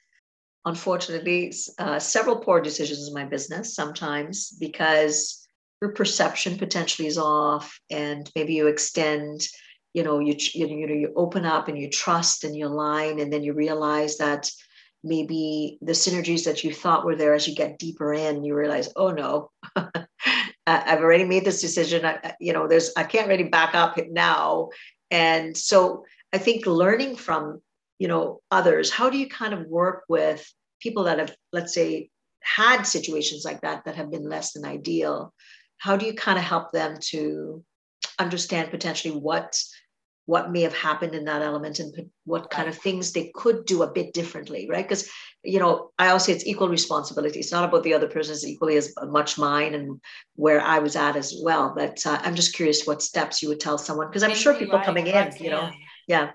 unfortunately, 0.66 1.54
uh, 1.78 2.00
several 2.00 2.38
poor 2.38 2.62
decisions 2.62 3.08
in 3.08 3.14
my 3.14 3.26
business 3.26 3.76
sometimes 3.76 4.52
because 4.52 5.46
your 5.82 5.92
perception 5.92 6.58
potentially 6.58 7.08
is 7.08 7.20
off, 7.20 7.80
and 7.92 8.32
maybe 8.36 8.56
you 8.56 8.68
extend 8.68 9.42
you 9.94 10.04
know 10.04 10.20
you 10.20 10.36
you 10.54 10.88
know 10.88 10.94
you 10.94 11.14
open 11.16 11.46
up 11.46 11.70
and 11.70 11.78
you 11.78 11.90
trust 11.90 12.44
and 12.44 12.56
you 12.56 12.68
align 12.68 13.20
and 13.20 13.32
then 13.34 13.44
you 13.44 13.54
realize 13.54 14.18
that 14.18 14.52
maybe 15.04 15.78
the 15.82 15.94
synergies 15.94 16.46
that 16.46 16.64
you 16.64 16.74
thought 16.74 17.06
were 17.06 17.16
there 17.16 17.34
as 17.34 17.48
you 17.48 17.56
get 17.56 17.80
deeper 17.80 18.14
in 18.14 18.44
you 18.44 18.56
realize 18.56 18.90
oh 18.96 19.12
no 19.12 19.52
i've 20.68 21.00
already 21.00 21.24
made 21.24 21.46
this 21.46 21.62
decision. 21.62 22.06
I, 22.06 22.34
you 22.40 22.54
know 22.54 22.68
there's 22.68 22.92
i 22.98 23.04
can't 23.04 23.28
really 23.28 23.44
back 23.44 23.74
up 23.76 23.98
it 23.98 24.12
now. 24.12 24.70
And 25.12 25.56
so 25.56 26.06
i 26.34 26.38
think 26.38 26.66
learning 26.66 27.16
from 27.16 27.62
you 28.00 28.08
know 28.08 28.42
others 28.52 28.92
how 28.92 29.10
do 29.10 29.18
you 29.18 29.30
kind 29.30 29.54
of 29.54 29.68
work 29.68 30.04
with 30.10 30.46
people 30.80 31.06
that 31.06 31.20
have 31.20 31.36
let's 31.54 31.74
say 31.74 32.10
had 32.48 32.84
situations 32.84 33.44
like 33.44 33.62
that 33.62 33.84
that 33.86 33.96
have 33.96 34.12
been 34.12 34.30
less 34.30 34.54
than 34.54 34.66
ideal? 34.66 35.34
How 35.78 35.98
do 35.98 36.06
you 36.06 36.14
kind 36.14 36.38
of 36.38 36.46
help 36.46 36.72
them 36.72 36.98
to 37.10 37.64
understand 38.20 38.72
potentially 38.72 39.14
what 39.14 39.60
what 40.28 40.52
may 40.52 40.62
have 40.62 40.76
happened 40.76 41.16
in 41.16 41.24
that 41.24 41.42
element 41.42 41.80
and 41.80 42.12
what 42.26 42.50
kind 42.50 42.68
of 42.68 42.78
things 42.78 43.14
they 43.14 43.32
could 43.34 43.66
do 43.66 43.82
a 43.82 43.92
bit 43.92 44.14
differently, 44.14 44.68
right? 44.70 44.86
Because 44.86 45.10
you 45.42 45.58
know, 45.58 45.92
I 45.98 46.10
always 46.10 46.26
say 46.26 46.34
it's 46.34 46.46
equal 46.46 46.68
responsibility. 46.68 47.40
It's 47.40 47.52
not 47.52 47.64
about 47.64 47.84
the 47.84 47.94
other 47.94 48.08
person; 48.08 48.34
it's 48.34 48.46
equally 48.46 48.76
as 48.76 48.94
much 49.08 49.38
mine 49.38 49.74
and 49.74 50.02
where 50.36 50.60
I 50.60 50.80
was 50.80 50.98
at 50.98 51.16
as 51.16 51.34
well. 51.42 51.74
But 51.74 52.06
uh, 52.06 52.20
I'm 52.24 52.36
just 52.36 52.54
curious 52.54 52.86
what 52.86 53.02
steps 53.02 53.42
you 53.42 53.48
would 53.48 53.62
tell 53.62 53.78
someone 53.78 54.08
because 54.08 54.22
I'm 54.22 54.36
sure 54.36 54.54
people 54.54 54.78
right, 54.78 54.86
coming 54.86 55.08
in, 55.08 55.32
you 55.40 55.50
know, 55.50 55.72
yeah, 56.08 56.32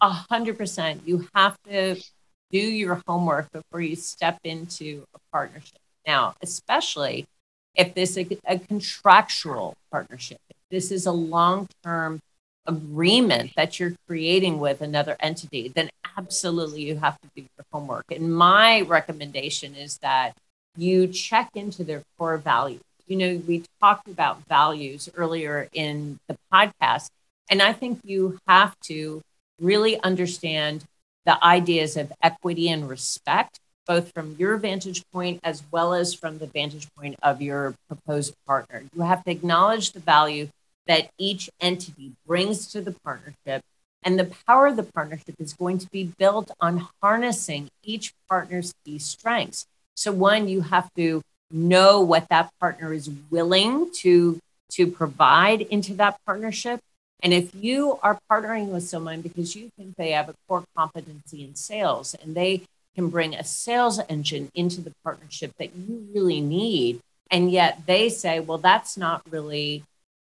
a 0.00 0.08
hundred 0.08 0.56
percent. 0.56 1.02
You 1.04 1.28
have 1.34 1.56
to 1.68 2.02
do 2.50 2.58
your 2.58 3.02
homework 3.06 3.52
before 3.52 3.82
you 3.82 3.96
step 3.96 4.38
into 4.44 5.06
a 5.14 5.18
partnership. 5.30 5.78
Now, 6.06 6.36
especially 6.40 7.26
if 7.74 7.92
this 7.92 8.16
is 8.16 8.30
a, 8.30 8.38
a 8.46 8.58
contractual 8.58 9.76
partnership, 9.92 10.40
this 10.70 10.90
is 10.90 11.04
a 11.04 11.12
long-term 11.12 12.20
agreement 12.66 13.52
that 13.56 13.78
you're 13.78 13.94
creating 14.06 14.58
with 14.58 14.80
another 14.80 15.16
entity, 15.20 15.68
then 15.68 15.90
absolutely 16.16 16.82
you 16.82 16.96
have 16.96 17.20
to 17.20 17.28
do 17.34 17.42
your 17.42 17.64
homework. 17.72 18.04
And 18.10 18.34
my 18.34 18.82
recommendation 18.82 19.74
is 19.74 19.98
that 19.98 20.36
you 20.76 21.06
check 21.06 21.50
into 21.54 21.84
their 21.84 22.02
core 22.18 22.38
values. 22.38 22.82
You 23.06 23.16
know, 23.16 23.42
we 23.46 23.64
talked 23.80 24.08
about 24.08 24.46
values 24.46 25.08
earlier 25.16 25.68
in 25.72 26.18
the 26.28 26.36
podcast, 26.52 27.08
and 27.50 27.62
I 27.62 27.72
think 27.72 28.00
you 28.04 28.38
have 28.48 28.78
to 28.84 29.22
really 29.60 30.00
understand 30.00 30.84
the 31.24 31.42
ideas 31.44 31.96
of 31.96 32.12
equity 32.22 32.68
and 32.68 32.88
respect, 32.88 33.58
both 33.86 34.12
from 34.12 34.36
your 34.38 34.56
vantage 34.56 35.02
point 35.12 35.40
as 35.44 35.62
well 35.70 35.94
as 35.94 36.14
from 36.14 36.38
the 36.38 36.46
vantage 36.46 36.88
point 36.96 37.16
of 37.22 37.40
your 37.40 37.74
proposed 37.88 38.34
partner. 38.46 38.84
You 38.94 39.02
have 39.02 39.24
to 39.24 39.30
acknowledge 39.30 39.92
the 39.92 40.00
value 40.00 40.48
that 40.86 41.10
each 41.18 41.50
entity 41.60 42.12
brings 42.26 42.66
to 42.68 42.80
the 42.80 42.92
partnership. 43.04 43.62
And 44.02 44.18
the 44.18 44.32
power 44.46 44.68
of 44.68 44.76
the 44.76 44.84
partnership 44.84 45.34
is 45.38 45.52
going 45.52 45.78
to 45.78 45.88
be 45.88 46.04
built 46.04 46.50
on 46.60 46.86
harnessing 47.02 47.70
each 47.82 48.12
partner's 48.28 48.72
key 48.84 48.98
strengths. 48.98 49.66
So, 49.94 50.12
one, 50.12 50.48
you 50.48 50.60
have 50.60 50.92
to 50.94 51.22
know 51.50 52.00
what 52.00 52.28
that 52.28 52.50
partner 52.60 52.92
is 52.92 53.10
willing 53.30 53.90
to, 53.94 54.38
to 54.72 54.86
provide 54.86 55.62
into 55.62 55.94
that 55.94 56.18
partnership. 56.26 56.80
And 57.22 57.32
if 57.32 57.54
you 57.54 57.98
are 58.02 58.18
partnering 58.30 58.68
with 58.68 58.84
someone 58.84 59.22
because 59.22 59.56
you 59.56 59.70
think 59.76 59.96
they 59.96 60.12
have 60.12 60.28
a 60.28 60.34
core 60.46 60.64
competency 60.76 61.42
in 61.42 61.54
sales 61.54 62.14
and 62.14 62.34
they 62.34 62.62
can 62.94 63.08
bring 63.08 63.34
a 63.34 63.44
sales 63.44 64.00
engine 64.08 64.50
into 64.54 64.80
the 64.80 64.92
partnership 65.02 65.52
that 65.58 65.74
you 65.74 66.06
really 66.14 66.40
need, 66.40 67.00
and 67.30 67.50
yet 67.50 67.86
they 67.86 68.08
say, 68.08 68.38
well, 68.40 68.58
that's 68.58 68.96
not 68.96 69.22
really 69.30 69.82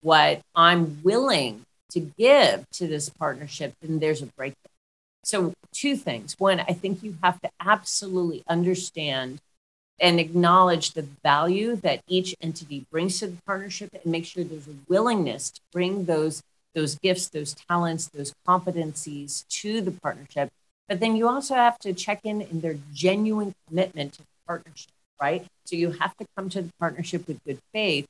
what 0.06 0.42
I'm 0.54 1.02
willing 1.04 1.66
to 1.90 2.00
give 2.00 2.70
to 2.74 2.88
this 2.88 3.10
partnership, 3.10 3.74
then 3.82 3.98
there's 3.98 4.22
a 4.22 4.28
breakdown. 4.28 4.72
So, 5.24 5.54
two 5.74 5.96
things. 5.96 6.36
One, 6.38 6.60
I 6.60 6.74
think 6.74 7.02
you 7.02 7.18
have 7.24 7.42
to 7.42 7.50
absolutely 7.60 8.44
understand 8.48 9.40
and 10.00 10.20
acknowledge 10.20 10.92
the 10.92 11.08
value 11.24 11.76
that 11.78 12.02
each 12.08 12.36
entity 12.40 12.86
brings 12.92 13.20
to 13.20 13.28
the 13.28 13.38
partnership 13.48 13.90
and 13.94 14.06
make 14.06 14.26
sure 14.26 14.44
there's 14.44 14.68
a 14.68 14.76
willingness 14.88 15.50
to 15.50 15.62
bring 15.74 16.06
those 16.06 16.44
those 16.76 16.96
gifts, 16.96 17.30
those 17.30 17.56
talents, 17.56 18.10
those 18.10 18.34
competencies 18.48 19.48
to 19.48 19.82
the 19.82 19.92
partnership. 19.92 20.50
But 20.88 21.00
then 21.00 21.16
you 21.16 21.28
also 21.28 21.56
have 21.56 21.80
to 21.80 21.94
check 21.94 22.20
in 22.26 22.42
in 22.42 22.62
their 22.62 22.78
genuine 22.94 23.56
commitment 23.68 24.14
to 24.14 24.20
the 24.20 24.28
partnership, 24.46 24.92
right? 25.20 25.48
So 25.64 25.78
you 25.78 25.92
have 25.92 26.16
to 26.18 26.28
come 26.38 26.50
to 26.50 26.62
the 26.62 26.72
partnership 26.78 27.28
with 27.28 27.44
good 27.46 27.60
faith 27.74 28.06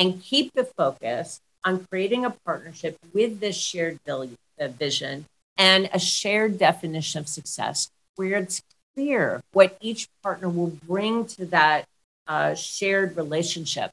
and 0.00 0.22
keep 0.22 0.54
the 0.54 0.64
focus 0.64 1.42
on 1.62 1.86
creating 1.90 2.24
a 2.24 2.30
partnership 2.30 2.96
with 3.12 3.38
this 3.38 3.54
shared 3.56 4.00
uh, 4.08 4.26
vision 4.58 5.26
and 5.58 5.90
a 5.92 5.98
shared 5.98 6.58
definition 6.58 7.20
of 7.20 7.28
success 7.28 7.90
where 8.16 8.38
it's 8.38 8.62
clear 8.94 9.42
what 9.52 9.76
each 9.82 10.08
partner 10.22 10.48
will 10.48 10.72
bring 10.88 11.26
to 11.26 11.44
that 11.44 11.84
uh, 12.26 12.54
shared 12.54 13.14
relationship. 13.14 13.90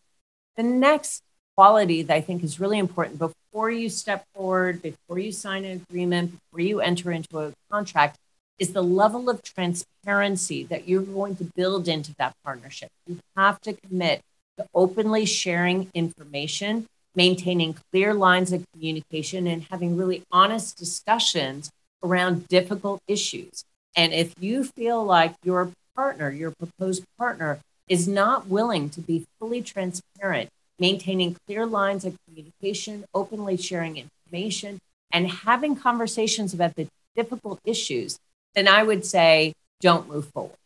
The 0.55 0.63
next 0.63 1.21
quality 1.57 2.03
that 2.03 2.13
I 2.13 2.21
think 2.21 2.41
is 2.41 2.59
really 2.59 2.79
important 2.79 3.19
before 3.19 3.69
you 3.69 3.89
step 3.89 4.25
forward, 4.33 4.81
before 4.81 5.19
you 5.19 5.33
sign 5.33 5.65
an 5.65 5.85
agreement, 5.89 6.31
before 6.31 6.61
you 6.61 6.79
enter 6.79 7.11
into 7.11 7.39
a 7.39 7.51
contract 7.69 8.17
is 8.59 8.71
the 8.71 8.83
level 8.83 9.29
of 9.29 9.43
transparency 9.43 10.63
that 10.63 10.87
you're 10.87 11.01
going 11.01 11.35
to 11.35 11.43
build 11.55 11.87
into 11.87 12.15
that 12.17 12.33
partnership. 12.45 12.89
You 13.05 13.19
have 13.35 13.59
to 13.61 13.73
commit 13.73 14.21
to 14.57 14.65
openly 14.73 15.25
sharing 15.25 15.89
information, 15.93 16.87
maintaining 17.15 17.75
clear 17.91 18.13
lines 18.13 18.51
of 18.51 18.65
communication, 18.73 19.47
and 19.47 19.63
having 19.69 19.97
really 19.97 20.23
honest 20.31 20.77
discussions 20.77 21.69
around 22.03 22.47
difficult 22.47 23.01
issues. 23.07 23.63
And 23.95 24.13
if 24.13 24.33
you 24.39 24.63
feel 24.63 25.03
like 25.03 25.35
your 25.43 25.71
partner, 25.95 26.29
your 26.29 26.51
proposed 26.51 27.03
partner, 27.17 27.59
is 27.87 28.07
not 28.07 28.47
willing 28.47 28.89
to 28.91 29.01
be 29.01 29.25
fully 29.39 29.61
transparent 29.61 30.49
maintaining 30.79 31.35
clear 31.45 31.65
lines 31.65 32.05
of 32.05 32.15
communication, 32.27 33.05
openly 33.13 33.57
sharing 33.57 33.97
information, 33.97 34.79
and 35.11 35.29
having 35.29 35.75
conversations 35.75 36.53
about 36.53 36.75
the 36.75 36.87
difficult 37.15 37.59
issues, 37.65 38.19
then 38.53 38.67
I 38.67 38.83
would 38.83 39.05
say 39.05 39.53
don't 39.81 40.07
move 40.07 40.27
forward. 40.33 40.57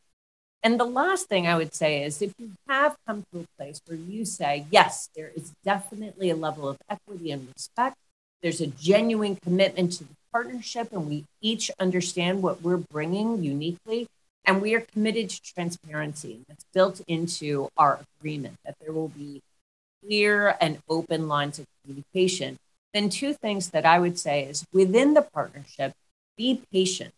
And 0.64 0.80
the 0.80 0.86
last 0.86 1.28
thing 1.28 1.48
I 1.48 1.56
would 1.56 1.74
say 1.74 2.04
is 2.04 2.22
if 2.22 2.34
you 2.38 2.52
have 2.68 2.96
come 3.08 3.24
to 3.34 3.40
a 3.42 3.46
place 3.58 3.82
where 3.88 3.98
you 3.98 4.26
say, 4.26 4.66
yes, 4.70 5.10
there 5.16 5.32
is 5.36 5.54
definitely 5.64 6.30
a 6.30 6.36
level 6.36 6.70
of 6.70 6.78
equity 6.90 7.32
and 7.32 7.48
respect, 7.56 7.96
there's 8.42 8.62
a 8.62 8.68
genuine 8.68 9.38
commitment 9.38 9.94
to 9.94 10.04
the 10.04 10.16
partnership, 10.32 10.92
and 10.92 11.08
we 11.10 11.26
each 11.42 11.72
understand 11.80 12.42
what 12.42 12.62
we're 12.62 12.78
bringing 12.78 13.44
uniquely, 13.44 14.08
and 14.46 14.62
we 14.62 14.74
are 14.76 14.82
committed 14.82 15.30
to 15.30 15.42
transparency. 15.42 16.40
That's 16.48 16.66
built 16.74 17.02
into 17.08 17.70
our 17.78 18.00
agreement 18.20 18.58
that 18.66 18.76
there 18.80 18.94
will 18.94 19.10
be 19.10 19.42
clear 20.04 20.56
and 20.60 20.80
open 20.90 21.28
lines 21.28 21.60
of 21.60 21.66
communication, 21.84 22.58
then 22.94 23.10
two 23.10 23.34
things 23.34 23.70
that 23.70 23.86
I 23.86 24.00
would 24.00 24.20
say 24.20 24.44
is 24.44 24.66
within 24.74 25.14
the 25.14 25.22
partnership, 25.22 25.94
be 26.38 26.62
patient. 26.72 27.14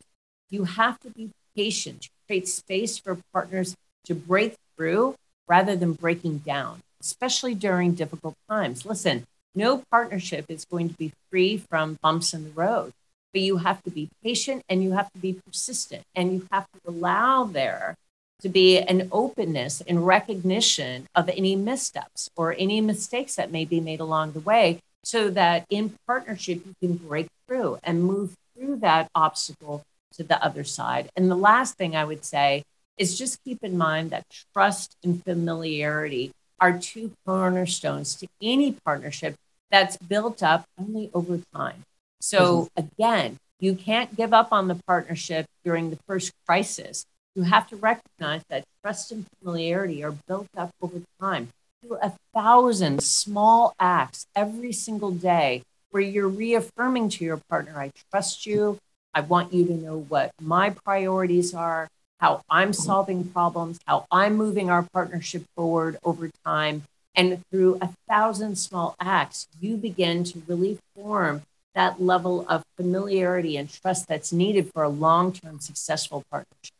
You 0.50 0.66
have 0.66 1.00
to 1.00 1.10
be 1.10 1.32
patient 1.56 2.10
create 2.28 2.48
space 2.48 2.98
for 2.98 3.18
partners 3.34 3.76
to 4.06 4.16
break 4.16 4.56
through 4.76 5.16
rather 5.48 5.76
than 5.76 5.94
breaking 5.94 6.40
down, 6.40 6.80
especially 7.02 7.54
during 7.54 7.94
difficult 7.94 8.36
times. 8.50 8.86
Listen, 8.86 9.26
no 9.56 9.84
partnership 9.92 10.46
is 10.50 10.66
going 10.66 10.90
to 10.90 10.96
be 10.96 11.14
free 11.30 11.58
from 11.58 11.98
bumps 12.02 12.34
in 12.34 12.44
the 12.44 12.50
road, 12.52 12.92
but 13.32 13.42
you 13.42 13.58
have 13.58 13.84
to 13.84 13.92
be 13.92 14.10
patient 14.24 14.64
and 14.68 14.84
you 14.84 14.92
have 14.94 15.12
to 15.14 15.20
be 15.20 15.34
persistent 15.46 16.04
and 16.16 16.34
you 16.34 16.48
have 16.52 16.66
to 16.72 16.90
allow 16.90 17.44
there 17.44 17.96
to 18.42 18.50
be 18.50 18.80
an 18.80 19.08
openness 19.12 19.82
and 19.82 20.06
recognition 20.06 21.08
of 21.16 21.30
any 21.30 21.56
missteps 21.56 22.30
or 22.36 22.56
any 22.58 22.82
mistakes 22.82 23.36
that 23.36 23.52
may 23.52 23.64
be 23.64 23.80
made 23.80 24.00
along 24.00 24.34
the 24.34 24.40
way 24.40 24.80
so 25.04 25.30
that 25.30 25.66
in 25.70 25.94
partnership 26.08 26.62
you 26.66 26.74
can 26.82 26.98
break 26.98 27.28
through 27.48 27.78
and 27.84 28.04
move 28.04 28.34
through 28.56 28.76
that 28.78 29.10
obstacle 29.16 29.84
to 30.14 30.24
the 30.24 30.44
other 30.44 30.64
side. 30.64 31.10
And 31.16 31.30
the 31.30 31.36
last 31.36 31.76
thing 31.76 31.96
I 31.96 32.06
would 32.06 32.26
say 32.26 32.64
is 32.98 33.18
just 33.18 33.44
keep 33.44 33.64
in 33.64 33.78
mind 33.78 34.12
that 34.12 34.26
trust 34.54 34.96
and 35.04 35.24
familiarity 35.24 36.32
are 36.60 36.78
two 36.78 37.12
cornerstones 37.26 38.16
to 38.16 38.28
any 38.42 38.74
partnership 38.86 39.36
that's 39.72 39.98
built 39.98 40.44
up 40.44 40.66
only 40.80 41.10
over 41.14 41.40
time. 41.54 41.84
So 42.22 42.70
mm-hmm. 42.78 42.86
again, 42.86 43.38
you 43.60 43.76
can't 43.76 44.16
give 44.16 44.34
up 44.34 44.50
on 44.52 44.68
the 44.68 44.76
partnership 44.88 45.46
during 45.64 45.90
the 45.90 46.00
first 46.08 46.32
crisis 46.46 47.06
you 47.36 47.44
have 47.44 47.68
to 47.70 47.76
recognize 47.76 48.44
that 48.50 48.64
trust 48.82 49.12
and 49.12 49.26
familiarity 49.40 50.04
are 50.04 50.16
built 50.28 50.48
up 50.56 50.72
over 50.82 51.02
time 51.20 51.50
through 51.82 51.98
a 52.02 52.14
thousand 52.34 53.02
small 53.02 53.74
acts 53.80 54.28
every 54.36 54.72
single 54.72 55.12
day 55.12 55.64
where 55.90 56.04
you're 56.04 56.28
reaffirming 56.28 57.10
to 57.10 57.24
your 57.24 57.40
partner, 57.50 57.80
I 57.80 57.92
trust 58.12 58.46
you. 58.46 58.78
I 59.14 59.22
want 59.22 59.54
you 59.54 59.66
to 59.66 59.74
know 59.74 60.00
what 60.10 60.32
my 60.42 60.72
priorities 60.72 61.54
are, 61.54 61.88
how 62.20 62.42
I'm 62.50 62.74
solving 62.74 63.26
problems, 63.26 63.80
how 63.86 64.06
I'm 64.12 64.36
moving 64.36 64.70
our 64.70 64.84
partnership 64.94 65.44
forward 65.56 65.98
over 66.04 66.30
time. 66.46 66.84
And 67.16 67.44
through 67.52 67.78
a 67.82 67.90
thousand 68.10 68.58
small 68.58 68.96
acts, 69.00 69.48
you 69.62 69.78
begin 69.78 70.24
to 70.26 70.42
really 70.48 70.80
form 70.96 71.44
that 71.76 72.02
level 72.02 72.46
of 72.48 72.64
familiarity 72.78 73.58
and 73.58 73.72
trust 73.72 74.08
that's 74.08 74.32
needed 74.32 74.72
for 74.74 74.84
a 74.84 74.90
long 74.90 75.32
term 75.32 75.60
successful 75.60 76.24
partnership. 76.32 76.74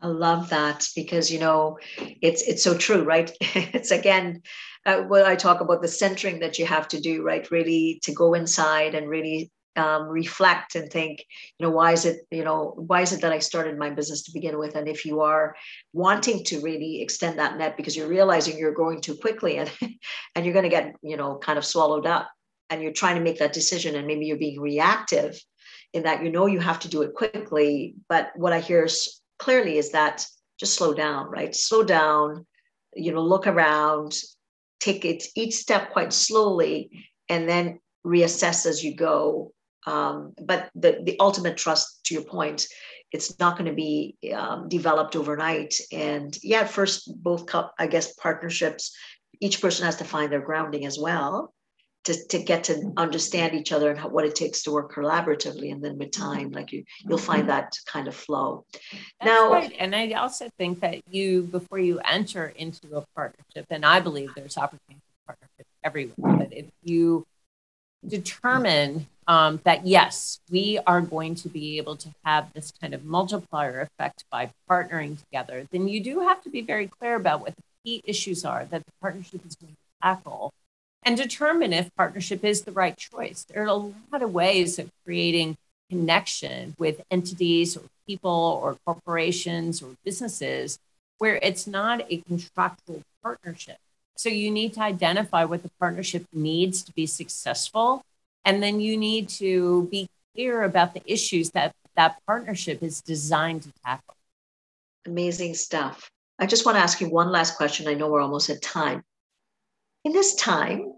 I 0.00 0.08
love 0.08 0.50
that 0.50 0.86
because 0.94 1.32
you 1.32 1.38
know 1.38 1.78
it's 1.98 2.42
it's 2.42 2.62
so 2.62 2.76
true, 2.76 3.02
right? 3.04 3.30
it's 3.40 3.90
again 3.90 4.42
uh, 4.86 5.02
what 5.02 5.24
I 5.24 5.34
talk 5.34 5.60
about 5.60 5.80
the 5.80 5.88
centering 5.88 6.40
that 6.40 6.58
you 6.58 6.66
have 6.66 6.88
to 6.88 7.00
do, 7.00 7.22
right? 7.22 7.50
Really 7.50 8.00
to 8.02 8.12
go 8.12 8.34
inside 8.34 8.94
and 8.94 9.08
really 9.08 9.50
um, 9.76 10.08
reflect 10.08 10.74
and 10.74 10.90
think, 10.90 11.24
you 11.58 11.66
know, 11.66 11.70
why 11.70 11.92
is 11.92 12.04
it, 12.04 12.20
you 12.30 12.44
know, 12.44 12.74
why 12.76 13.00
is 13.00 13.12
it 13.12 13.20
that 13.22 13.32
I 13.32 13.38
started 13.38 13.78
my 13.78 13.90
business 13.90 14.22
to 14.24 14.32
begin 14.32 14.58
with? 14.58 14.76
And 14.76 14.88
if 14.88 15.04
you 15.04 15.20
are 15.20 15.54
wanting 15.92 16.44
to 16.44 16.60
really 16.60 17.02
extend 17.02 17.38
that 17.38 17.58
net 17.58 17.76
because 17.76 17.96
you're 17.96 18.08
realizing 18.08 18.58
you're 18.58 18.72
growing 18.72 19.00
too 19.00 19.16
quickly 19.16 19.58
and 19.58 19.70
and 20.34 20.44
you're 20.44 20.54
going 20.54 20.64
to 20.64 20.68
get, 20.68 20.94
you 21.02 21.16
know, 21.16 21.38
kind 21.38 21.58
of 21.58 21.64
swallowed 21.64 22.06
up 22.06 22.30
and 22.70 22.82
you're 22.82 22.92
trying 22.92 23.16
to 23.16 23.22
make 23.22 23.38
that 23.38 23.52
decision 23.52 23.94
and 23.96 24.06
maybe 24.06 24.26
you're 24.26 24.36
being 24.36 24.60
reactive 24.60 25.40
in 25.94 26.02
that 26.02 26.22
you 26.22 26.30
know 26.30 26.46
you 26.46 26.58
have 26.58 26.80
to 26.80 26.88
do 26.88 27.02
it 27.02 27.14
quickly 27.14 27.94
but 28.08 28.32
what 28.34 28.52
i 28.52 28.60
hear 28.60 28.86
clearly 29.38 29.78
is 29.78 29.92
that 29.92 30.26
just 30.58 30.74
slow 30.74 30.92
down 30.92 31.30
right 31.30 31.54
slow 31.54 31.82
down 31.82 32.44
you 32.94 33.12
know 33.12 33.22
look 33.22 33.46
around 33.46 34.12
take 34.80 35.04
it 35.04 35.24
each 35.36 35.54
step 35.54 35.92
quite 35.92 36.12
slowly 36.12 37.06
and 37.28 37.48
then 37.48 37.78
reassess 38.04 38.66
as 38.66 38.84
you 38.84 38.94
go 38.94 39.53
um, 39.86 40.32
but 40.40 40.70
the, 40.74 41.00
the 41.04 41.16
ultimate 41.20 41.56
trust 41.56 42.04
to 42.06 42.14
your 42.14 42.24
point 42.24 42.66
it's 43.12 43.38
not 43.38 43.56
going 43.56 43.70
to 43.70 43.76
be 43.76 44.16
um, 44.34 44.68
developed 44.68 45.14
overnight. 45.14 45.74
And 45.92 46.36
yeah 46.42 46.64
first 46.64 47.10
both 47.22 47.48
i 47.78 47.86
guess 47.86 48.14
partnerships 48.14 48.96
each 49.40 49.60
person 49.60 49.84
has 49.84 49.96
to 49.96 50.04
find 50.04 50.32
their 50.32 50.40
grounding 50.40 50.84
as 50.84 50.98
well 50.98 51.52
to, 52.04 52.14
to 52.28 52.38
get 52.38 52.64
to 52.64 52.92
understand 52.96 53.54
each 53.54 53.72
other 53.72 53.90
and 53.90 53.98
how, 53.98 54.08
what 54.08 54.24
it 54.24 54.34
takes 54.34 54.62
to 54.62 54.70
work 54.70 54.94
collaboratively. 54.94 55.72
And 55.72 55.82
then 55.82 55.98
with 55.98 56.12
time 56.12 56.50
like 56.50 56.72
you 56.72 56.84
you'll 57.06 57.18
find 57.18 57.48
that 57.48 57.76
kind 57.86 58.08
of 58.08 58.14
flow. 58.14 58.64
That's 58.72 59.04
now 59.24 59.52
right. 59.52 59.72
and 59.78 59.94
i 59.94 60.12
also 60.12 60.48
think 60.58 60.80
that 60.80 61.02
you 61.08 61.42
before 61.42 61.78
you 61.78 62.00
enter 62.00 62.52
into 62.56 62.96
a 62.96 63.04
partnership 63.16 63.66
and 63.70 63.84
i 63.84 64.00
believe 64.00 64.30
there's 64.36 64.58
opportunity 64.58 65.02
for 65.26 65.34
partnership 65.34 65.66
everywhere 65.82 66.36
but 66.38 66.52
if 66.52 66.66
you 66.82 67.26
determine 68.08 69.06
um, 69.26 69.60
that 69.64 69.86
yes 69.86 70.40
we 70.50 70.78
are 70.86 71.00
going 71.00 71.34
to 71.34 71.48
be 71.48 71.78
able 71.78 71.96
to 71.96 72.08
have 72.24 72.52
this 72.52 72.72
kind 72.80 72.92
of 72.92 73.04
multiplier 73.04 73.80
effect 73.80 74.24
by 74.30 74.50
partnering 74.70 75.18
together 75.18 75.66
then 75.70 75.88
you 75.88 76.00
do 76.00 76.20
have 76.20 76.42
to 76.42 76.50
be 76.50 76.60
very 76.60 76.86
clear 76.86 77.14
about 77.14 77.40
what 77.40 77.54
the 77.56 77.62
key 77.84 78.02
issues 78.04 78.44
are 78.44 78.64
that 78.66 78.84
the 78.84 78.92
partnership 79.00 79.40
is 79.46 79.54
going 79.54 79.72
to 79.72 79.78
tackle 80.02 80.52
and 81.04 81.16
determine 81.16 81.72
if 81.72 81.94
partnership 81.96 82.44
is 82.44 82.62
the 82.62 82.72
right 82.72 82.96
choice. 82.96 83.44
There 83.44 83.62
are 83.62 83.66
a 83.66 83.74
lot 83.74 84.22
of 84.22 84.32
ways 84.32 84.78
of 84.78 84.90
creating 85.04 85.56
connection 85.90 86.74
with 86.78 87.02
entities 87.10 87.76
or 87.76 87.82
people 88.06 88.60
or 88.62 88.76
corporations 88.86 89.82
or 89.82 89.90
businesses 90.04 90.78
where 91.18 91.36
it's 91.36 91.66
not 91.66 92.10
a 92.10 92.18
contractual 92.18 93.02
partnership. 93.22 93.76
So 94.16 94.28
you 94.28 94.50
need 94.50 94.74
to 94.74 94.80
identify 94.80 95.44
what 95.44 95.62
the 95.62 95.70
partnership 95.80 96.26
needs 96.32 96.82
to 96.82 96.92
be 96.92 97.06
successful. 97.06 98.02
And 98.44 98.62
then 98.62 98.80
you 98.80 98.96
need 98.96 99.28
to 99.40 99.88
be 99.90 100.08
clear 100.34 100.62
about 100.62 100.94
the 100.94 101.02
issues 101.06 101.50
that 101.50 101.74
that 101.96 102.16
partnership 102.26 102.82
is 102.82 103.00
designed 103.00 103.62
to 103.62 103.72
tackle. 103.84 104.14
Amazing 105.06 105.54
stuff. 105.54 106.10
I 106.38 106.46
just 106.46 106.66
want 106.66 106.76
to 106.76 106.82
ask 106.82 107.00
you 107.00 107.08
one 107.08 107.30
last 107.30 107.56
question. 107.56 107.86
I 107.86 107.94
know 107.94 108.08
we're 108.08 108.20
almost 108.20 108.50
at 108.50 108.62
time. 108.62 109.04
In 110.04 110.12
this 110.12 110.34
time, 110.34 110.92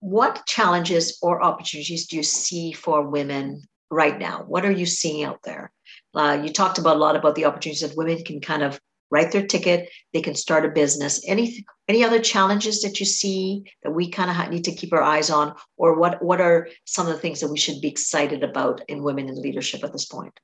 what 0.00 0.44
challenges 0.46 1.18
or 1.22 1.42
opportunities 1.42 2.06
do 2.06 2.16
you 2.16 2.22
see 2.22 2.72
for 2.72 3.02
women 3.02 3.62
right 3.90 4.18
now? 4.18 4.44
What 4.46 4.64
are 4.64 4.72
you 4.72 4.86
seeing 4.86 5.24
out 5.24 5.40
there? 5.44 5.70
Uh, 6.14 6.40
you 6.42 6.52
talked 6.52 6.78
about 6.78 6.96
a 6.96 6.98
lot 6.98 7.16
about 7.16 7.34
the 7.36 7.44
opportunities 7.44 7.80
that 7.80 7.96
women 7.96 8.22
can 8.22 8.40
kind 8.40 8.62
of 8.62 8.78
write 9.14 9.30
their 9.32 9.46
ticket, 9.46 9.88
they 10.12 10.20
can 10.20 10.34
start 10.34 10.64
a 10.64 10.68
business. 10.82 11.14
Any 11.26 11.64
any 11.88 12.02
other 12.04 12.20
challenges 12.20 12.82
that 12.82 12.98
you 13.00 13.06
see 13.06 13.64
that 13.82 13.92
we 13.98 14.10
kind 14.10 14.30
of 14.30 14.50
need 14.52 14.64
to 14.64 14.74
keep 14.74 14.92
our 14.92 15.02
eyes 15.14 15.30
on, 15.30 15.54
or 15.76 15.98
what 16.00 16.22
what 16.22 16.40
are 16.40 16.68
some 16.84 17.06
of 17.06 17.12
the 17.14 17.20
things 17.20 17.40
that 17.40 17.52
we 17.54 17.58
should 17.64 17.80
be 17.80 17.88
excited 17.88 18.42
about 18.42 18.82
in 18.88 19.02
women 19.02 19.28
in 19.28 19.40
leadership 19.40 19.84
at 19.84 19.92
this 19.92 20.06
point? 20.06 20.34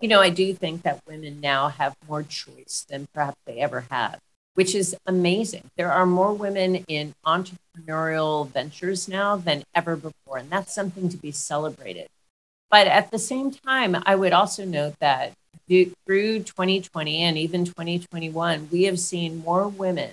You 0.00 0.08
know, 0.08 0.20
I 0.20 0.30
do 0.30 0.54
think 0.54 0.82
that 0.82 1.02
women 1.06 1.40
now 1.40 1.68
have 1.68 1.94
more 2.08 2.22
choice 2.22 2.86
than 2.88 3.08
perhaps 3.12 3.40
they 3.44 3.58
ever 3.58 3.84
have 3.90 4.20
which 4.54 4.74
is 4.74 4.96
amazing. 5.06 5.70
There 5.76 5.92
are 5.92 6.06
more 6.06 6.32
women 6.34 6.84
in 6.88 7.14
entrepreneurial 7.24 8.48
ventures 8.48 9.08
now 9.08 9.36
than 9.36 9.64
ever 9.74 9.96
before, 9.96 10.38
and 10.38 10.50
that's 10.50 10.74
something 10.74 11.08
to 11.08 11.16
be 11.16 11.30
celebrated. 11.30 12.08
But 12.70 12.86
at 12.86 13.10
the 13.10 13.18
same 13.18 13.50
time, 13.50 13.96
I 14.06 14.14
would 14.14 14.32
also 14.32 14.64
note 14.64 14.94
that 15.00 15.32
through 15.70 16.40
2020 16.40 17.22
and 17.22 17.38
even 17.38 17.64
2021, 17.64 18.68
we 18.72 18.84
have 18.84 18.98
seen 18.98 19.38
more 19.38 19.68
women 19.68 20.10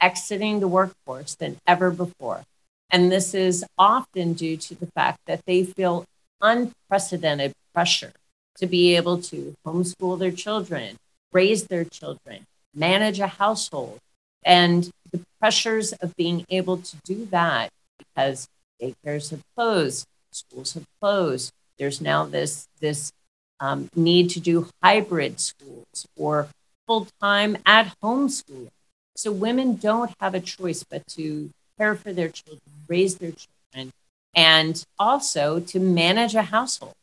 exiting 0.00 0.60
the 0.60 0.68
workforce 0.68 1.34
than 1.36 1.56
ever 1.66 1.90
before. 1.90 2.42
And 2.90 3.12
this 3.12 3.32
is 3.32 3.64
often 3.76 4.32
due 4.32 4.56
to 4.56 4.74
the 4.74 4.88
fact 4.88 5.20
that 5.26 5.44
they 5.46 5.62
feel 5.64 6.04
unprecedented 6.40 7.52
pressure 7.72 8.12
to 8.56 8.66
be 8.66 8.96
able 8.96 9.20
to 9.22 9.54
homeschool 9.64 10.18
their 10.18 10.32
children, 10.32 10.96
raise 11.32 11.66
their 11.66 11.84
children, 11.84 12.44
manage 12.74 13.20
a 13.20 13.26
household, 13.28 13.98
and 14.44 14.90
the 15.12 15.20
pressures 15.38 15.92
of 15.94 16.16
being 16.16 16.44
able 16.48 16.78
to 16.78 16.96
do 17.04 17.26
that 17.26 17.70
because 17.98 18.48
daycares 18.80 19.30
have 19.30 19.42
closed, 19.56 20.06
schools 20.32 20.74
have 20.74 20.86
closed. 21.00 21.52
There's 21.78 22.00
now 22.00 22.24
this 22.24 22.66
this 22.80 23.12
um, 23.60 23.90
need 23.94 24.30
to 24.30 24.40
do 24.40 24.68
hybrid 24.82 25.40
schools 25.40 26.06
or 26.16 26.48
full 26.86 27.06
time 27.20 27.58
at 27.66 27.94
home 28.02 28.28
schooling. 28.28 28.70
So 29.16 29.32
women 29.32 29.76
don't 29.76 30.12
have 30.20 30.34
a 30.34 30.40
choice 30.40 30.84
but 30.84 31.06
to 31.08 31.50
care 31.78 31.94
for 31.94 32.12
their 32.12 32.28
children, 32.28 32.60
raise 32.86 33.16
their 33.16 33.32
children, 33.32 33.92
and 34.34 34.84
also 34.98 35.60
to 35.60 35.80
manage 35.80 36.34
a 36.34 36.42
household. 36.42 36.94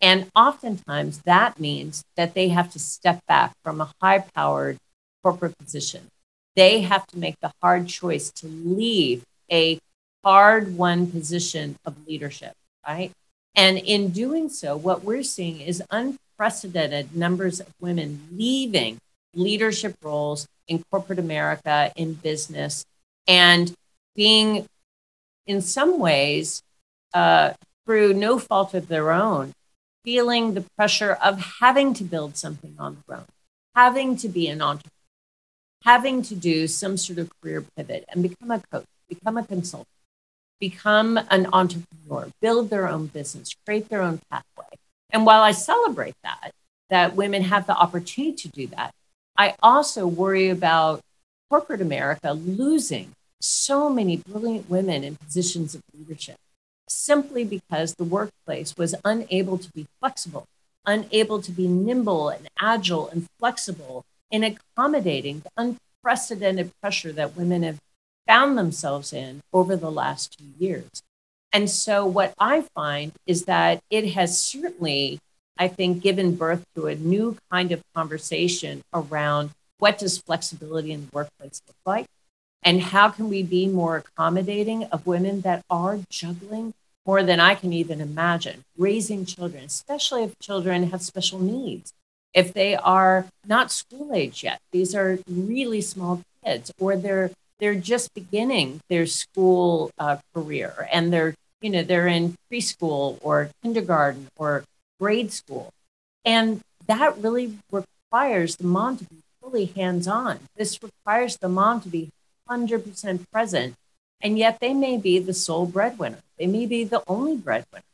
And 0.00 0.30
oftentimes 0.34 1.20
that 1.20 1.58
means 1.58 2.04
that 2.16 2.34
they 2.34 2.48
have 2.48 2.70
to 2.72 2.78
step 2.78 3.20
back 3.26 3.52
from 3.62 3.80
a 3.80 3.92
high 4.00 4.24
powered 4.34 4.78
corporate 5.22 5.56
position. 5.58 6.08
They 6.56 6.82
have 6.82 7.06
to 7.08 7.18
make 7.18 7.36
the 7.40 7.52
hard 7.62 7.88
choice 7.88 8.30
to 8.32 8.46
leave 8.46 9.24
a 9.50 9.78
hard 10.22 10.76
won 10.76 11.10
position 11.10 11.76
of 11.84 12.06
leadership, 12.06 12.54
right? 12.86 13.12
And 13.54 13.78
in 13.78 14.10
doing 14.10 14.48
so, 14.48 14.76
what 14.76 15.04
we're 15.04 15.22
seeing 15.22 15.60
is 15.60 15.82
unprecedented 15.90 17.16
numbers 17.16 17.60
of 17.60 17.68
women 17.80 18.28
leaving 18.32 18.98
leadership 19.34 19.96
roles 20.02 20.46
in 20.66 20.82
corporate 20.90 21.18
America, 21.18 21.92
in 21.96 22.14
business, 22.14 22.84
and 23.26 23.72
being, 24.16 24.66
in 25.46 25.60
some 25.60 25.98
ways, 25.98 26.62
uh, 27.12 27.52
through 27.84 28.14
no 28.14 28.38
fault 28.38 28.74
of 28.74 28.88
their 28.88 29.12
own, 29.12 29.52
feeling 30.04 30.54
the 30.54 30.64
pressure 30.76 31.12
of 31.12 31.58
having 31.60 31.94
to 31.94 32.04
build 32.04 32.36
something 32.36 32.74
on 32.78 33.02
their 33.06 33.18
own, 33.18 33.26
having 33.74 34.16
to 34.16 34.28
be 34.28 34.48
an 34.48 34.62
entrepreneur 34.62 34.90
having 35.84 36.22
to 36.22 36.34
do 36.34 36.66
some 36.66 36.96
sort 36.96 37.18
of 37.18 37.30
career 37.40 37.64
pivot 37.76 38.04
and 38.08 38.22
become 38.22 38.50
a 38.50 38.60
coach, 38.72 38.86
become 39.08 39.36
a 39.36 39.44
consultant, 39.44 39.86
become 40.60 41.18
an 41.30 41.48
entrepreneur, 41.52 42.28
build 42.40 42.70
their 42.70 42.88
own 42.88 43.06
business, 43.06 43.54
create 43.64 43.88
their 43.88 44.02
own 44.02 44.20
pathway. 44.30 44.66
And 45.10 45.26
while 45.26 45.42
I 45.42 45.52
celebrate 45.52 46.14
that, 46.22 46.52
that 46.90 47.14
women 47.14 47.42
have 47.42 47.66
the 47.66 47.76
opportunity 47.76 48.32
to 48.36 48.48
do 48.48 48.66
that, 48.68 48.92
I 49.36 49.54
also 49.62 50.06
worry 50.06 50.48
about 50.48 51.00
corporate 51.50 51.80
America 51.80 52.32
losing 52.32 53.12
so 53.40 53.90
many 53.90 54.16
brilliant 54.16 54.70
women 54.70 55.04
in 55.04 55.16
positions 55.16 55.74
of 55.74 55.82
leadership 55.96 56.36
simply 56.88 57.44
because 57.44 57.94
the 57.94 58.04
workplace 58.04 58.74
was 58.76 58.94
unable 59.04 59.58
to 59.58 59.70
be 59.72 59.86
flexible, 60.00 60.46
unable 60.86 61.40
to 61.42 61.50
be 61.50 61.66
nimble 61.66 62.28
and 62.28 62.48
agile 62.60 63.08
and 63.08 63.26
flexible 63.38 64.04
in 64.30 64.44
accommodating 64.44 65.40
the 65.40 65.76
unprecedented 66.04 66.70
pressure 66.80 67.12
that 67.12 67.36
women 67.36 67.62
have 67.62 67.78
found 68.26 68.56
themselves 68.56 69.12
in 69.12 69.40
over 69.52 69.76
the 69.76 69.90
last 69.90 70.38
two 70.38 70.44
years. 70.58 71.02
And 71.52 71.70
so, 71.70 72.04
what 72.04 72.34
I 72.38 72.62
find 72.74 73.12
is 73.26 73.44
that 73.44 73.80
it 73.90 74.12
has 74.12 74.38
certainly, 74.38 75.20
I 75.56 75.68
think, 75.68 76.02
given 76.02 76.34
birth 76.34 76.64
to 76.74 76.86
a 76.86 76.94
new 76.94 77.36
kind 77.50 77.70
of 77.72 77.82
conversation 77.94 78.82
around 78.92 79.50
what 79.78 79.98
does 79.98 80.18
flexibility 80.18 80.92
in 80.92 81.02
the 81.02 81.10
workplace 81.12 81.62
look 81.68 81.76
like? 81.86 82.06
And 82.62 82.80
how 82.80 83.10
can 83.10 83.28
we 83.28 83.42
be 83.42 83.68
more 83.68 83.98
accommodating 83.98 84.84
of 84.84 85.06
women 85.06 85.42
that 85.42 85.62
are 85.68 86.00
juggling 86.08 86.74
more 87.06 87.22
than 87.22 87.38
I 87.38 87.54
can 87.54 87.72
even 87.72 88.00
imagine, 88.00 88.64
raising 88.78 89.26
children, 89.26 89.64
especially 89.64 90.24
if 90.24 90.38
children 90.40 90.90
have 90.90 91.02
special 91.02 91.38
needs 91.38 91.92
if 92.34 92.52
they 92.52 92.74
are 92.74 93.26
not 93.46 93.70
school 93.70 94.12
age 94.12 94.42
yet 94.42 94.60
these 94.72 94.94
are 94.94 95.18
really 95.28 95.80
small 95.80 96.20
kids 96.44 96.72
or 96.78 96.96
they're 96.96 97.30
they're 97.64 97.74
just 97.74 98.12
beginning 98.12 98.78
their 98.90 99.06
school 99.06 99.90
uh, 99.98 100.18
career 100.34 100.86
and 100.92 101.10
they're 101.10 101.34
you 101.62 101.70
know 101.70 101.82
they're 101.82 102.06
in 102.06 102.34
preschool 102.52 103.16
or 103.22 103.48
kindergarten 103.62 104.28
or 104.36 104.64
grade 105.00 105.32
school. 105.32 105.72
And 106.26 106.60
that 106.86 107.16
really 107.16 107.56
requires 107.72 108.56
the 108.56 108.66
mom 108.66 108.98
to 108.98 109.04
be 109.04 109.16
fully 109.40 109.64
hands-on. 109.64 110.40
This 110.56 110.78
requires 110.82 111.38
the 111.38 111.48
mom 111.48 111.80
to 111.80 111.88
be 111.88 112.10
100% 112.50 113.30
present. 113.32 113.74
And 114.20 114.38
yet 114.38 114.60
they 114.60 114.74
may 114.74 114.98
be 114.98 115.18
the 115.18 115.32
sole 115.32 115.64
breadwinner. 115.64 116.18
They 116.38 116.46
may 116.46 116.66
be 116.66 116.84
the 116.84 117.02
only 117.06 117.34
breadwinner 117.34 117.84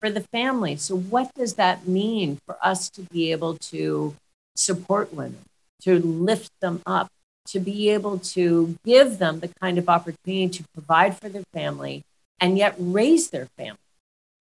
for 0.00 0.10
the 0.10 0.22
family. 0.22 0.74
So, 0.74 0.96
what 0.96 1.32
does 1.34 1.54
that 1.54 1.86
mean 1.86 2.40
for 2.44 2.56
us 2.60 2.90
to 2.90 3.02
be 3.02 3.30
able 3.30 3.56
to 3.70 4.16
support 4.56 5.14
women, 5.14 5.44
to 5.82 6.00
lift 6.00 6.50
them 6.60 6.82
up, 6.84 7.12
to 7.48 7.60
be 7.60 7.90
able 7.90 8.18
to 8.18 8.76
give 8.84 9.18
them 9.18 9.40
the 9.40 9.48
kind 9.48 9.78
of 9.78 9.88
opportunity 9.88 10.48
to 10.48 10.64
provide 10.74 11.16
for 11.18 11.28
their 11.28 11.44
family 11.52 12.02
and 12.40 12.56
yet 12.56 12.74
raise 12.78 13.30
their 13.30 13.46
family. 13.56 13.78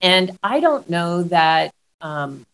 And 0.01 0.37
I 0.41 0.59
don't 0.59 0.89
know 0.89 1.23
that 1.23 1.71
um, 2.01 2.45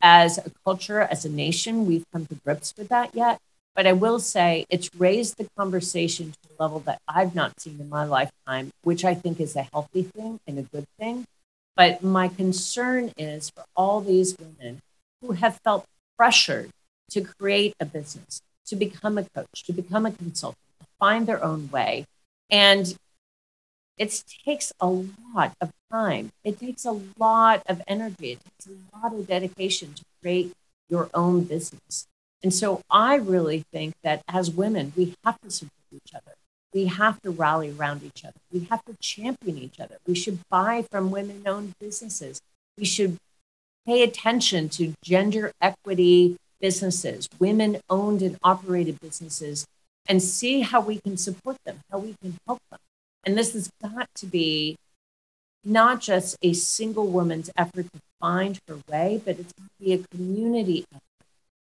as 0.00 0.38
a 0.38 0.50
culture, 0.64 1.00
as 1.00 1.24
a 1.24 1.28
nation, 1.28 1.86
we've 1.86 2.04
come 2.12 2.26
to 2.26 2.34
grips 2.34 2.74
with 2.76 2.88
that 2.88 3.14
yet. 3.14 3.38
But 3.74 3.86
I 3.86 3.92
will 3.92 4.20
say 4.20 4.66
it's 4.68 4.94
raised 4.94 5.38
the 5.38 5.48
conversation 5.56 6.32
to 6.32 6.48
a 6.50 6.62
level 6.62 6.80
that 6.80 7.00
I've 7.08 7.34
not 7.34 7.58
seen 7.58 7.80
in 7.80 7.88
my 7.88 8.04
lifetime, 8.04 8.70
which 8.82 9.04
I 9.04 9.14
think 9.14 9.40
is 9.40 9.56
a 9.56 9.62
healthy 9.62 10.02
thing 10.02 10.40
and 10.46 10.58
a 10.58 10.62
good 10.62 10.84
thing. 10.98 11.24
But 11.74 12.02
my 12.02 12.28
concern 12.28 13.12
is 13.16 13.50
for 13.50 13.64
all 13.74 14.02
these 14.02 14.36
women 14.38 14.80
who 15.22 15.32
have 15.32 15.58
felt 15.64 15.86
pressured 16.18 16.70
to 17.12 17.22
create 17.22 17.74
a 17.80 17.86
business, 17.86 18.42
to 18.72 18.76
become 18.76 19.18
a 19.18 19.24
coach, 19.36 19.64
to 19.64 19.72
become 19.74 20.06
a 20.06 20.10
consultant, 20.10 20.56
to 20.80 20.86
find 20.98 21.26
their 21.26 21.44
own 21.44 21.68
way. 21.70 22.06
And 22.48 22.96
it 23.98 24.24
takes 24.46 24.72
a 24.80 24.88
lot 24.88 25.52
of 25.60 25.72
time. 25.90 26.30
It 26.42 26.58
takes 26.58 26.86
a 26.86 26.98
lot 27.18 27.62
of 27.66 27.82
energy. 27.86 28.32
It 28.32 28.40
takes 28.44 28.66
a 28.66 28.96
lot 28.96 29.12
of 29.12 29.26
dedication 29.26 29.92
to 29.92 30.02
create 30.22 30.54
your 30.88 31.10
own 31.12 31.44
business. 31.44 32.06
And 32.42 32.54
so 32.54 32.80
I 32.90 33.16
really 33.16 33.66
think 33.70 33.92
that 34.02 34.22
as 34.26 34.50
women, 34.50 34.94
we 34.96 35.14
have 35.22 35.38
to 35.42 35.50
support 35.50 35.92
each 35.92 36.14
other. 36.14 36.32
We 36.72 36.86
have 36.86 37.20
to 37.20 37.30
rally 37.30 37.70
around 37.70 38.02
each 38.02 38.24
other. 38.24 38.40
We 38.50 38.60
have 38.70 38.82
to 38.86 38.96
champion 39.00 39.58
each 39.58 39.80
other. 39.80 39.98
We 40.06 40.14
should 40.14 40.38
buy 40.48 40.86
from 40.90 41.10
women 41.10 41.42
owned 41.44 41.74
businesses. 41.78 42.40
We 42.78 42.86
should 42.86 43.18
pay 43.86 44.02
attention 44.02 44.70
to 44.70 44.94
gender 45.04 45.52
equity 45.60 46.38
businesses, 46.62 47.28
women 47.38 47.78
owned 47.90 48.22
and 48.22 48.38
operated 48.42 48.98
businesses, 49.00 49.66
and 50.08 50.22
see 50.22 50.62
how 50.62 50.80
we 50.80 50.98
can 50.98 51.16
support 51.16 51.58
them, 51.66 51.80
how 51.90 51.98
we 51.98 52.14
can 52.22 52.38
help 52.46 52.60
them. 52.70 52.80
And 53.24 53.36
this 53.36 53.52
has 53.52 53.70
got 53.82 54.08
to 54.16 54.26
be 54.26 54.76
not 55.64 56.00
just 56.00 56.36
a 56.42 56.52
single 56.54 57.06
woman's 57.06 57.50
effort 57.56 57.86
to 57.92 58.00
find 58.20 58.58
her 58.68 58.78
way, 58.88 59.20
but 59.24 59.38
it's 59.38 59.52
going 59.52 59.68
to 59.68 59.84
be 59.84 59.92
a 59.92 59.98
community 60.16 60.86
effort 60.92 61.02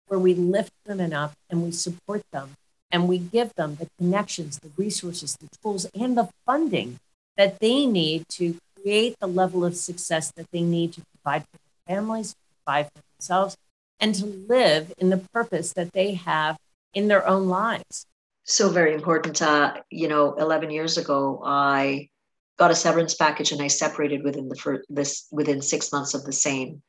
where 0.07 0.19
we 0.19 0.33
lift 0.33 0.71
women 0.87 1.13
up 1.13 1.33
and 1.49 1.63
we 1.63 1.71
support 1.71 2.21
them 2.31 2.51
and 2.91 3.07
we 3.07 3.17
give 3.17 3.53
them 3.55 3.75
the 3.75 3.87
connections, 3.97 4.59
the 4.59 4.71
resources, 4.77 5.37
the 5.37 5.47
tools, 5.61 5.85
and 5.95 6.17
the 6.17 6.29
funding 6.45 6.99
that 7.37 7.59
they 7.59 7.85
need 7.85 8.27
to 8.27 8.57
create 8.75 9.15
the 9.19 9.27
level 9.27 9.63
of 9.63 9.75
success 9.75 10.31
that 10.35 10.47
they 10.51 10.61
need 10.61 10.93
to 10.93 11.01
provide 11.13 11.43
for 11.43 11.57
their 11.57 11.95
families, 11.95 12.35
provide 12.65 12.87
for 12.87 13.01
themselves, 13.17 13.55
and 14.01 14.15
to 14.15 14.25
live 14.25 14.91
in 14.97 15.09
the 15.09 15.17
purpose 15.31 15.73
that 15.73 15.93
they 15.93 16.15
have 16.15 16.57
in 16.93 17.07
their 17.07 17.25
own 17.27 17.47
lives. 17.47 18.05
So 18.43 18.69
very 18.69 18.93
important. 18.93 19.41
Uh, 19.41 19.75
you 19.89 20.07
know, 20.07 20.33
11 20.33 20.71
years 20.71 20.97
ago, 20.97 21.41
I 21.45 22.09
got 22.57 22.71
a 22.71 22.75
severance 22.75 23.13
package 23.13 23.51
and 23.51 23.61
I 23.61 23.67
separated 23.67 24.23
within 24.23 24.49
the 24.49 24.55
first, 24.55 24.85
this 24.89 25.27
within 25.31 25.61
six 25.61 25.91
months 25.91 26.13
of 26.13 26.25
the 26.25 26.33
same 26.33 26.81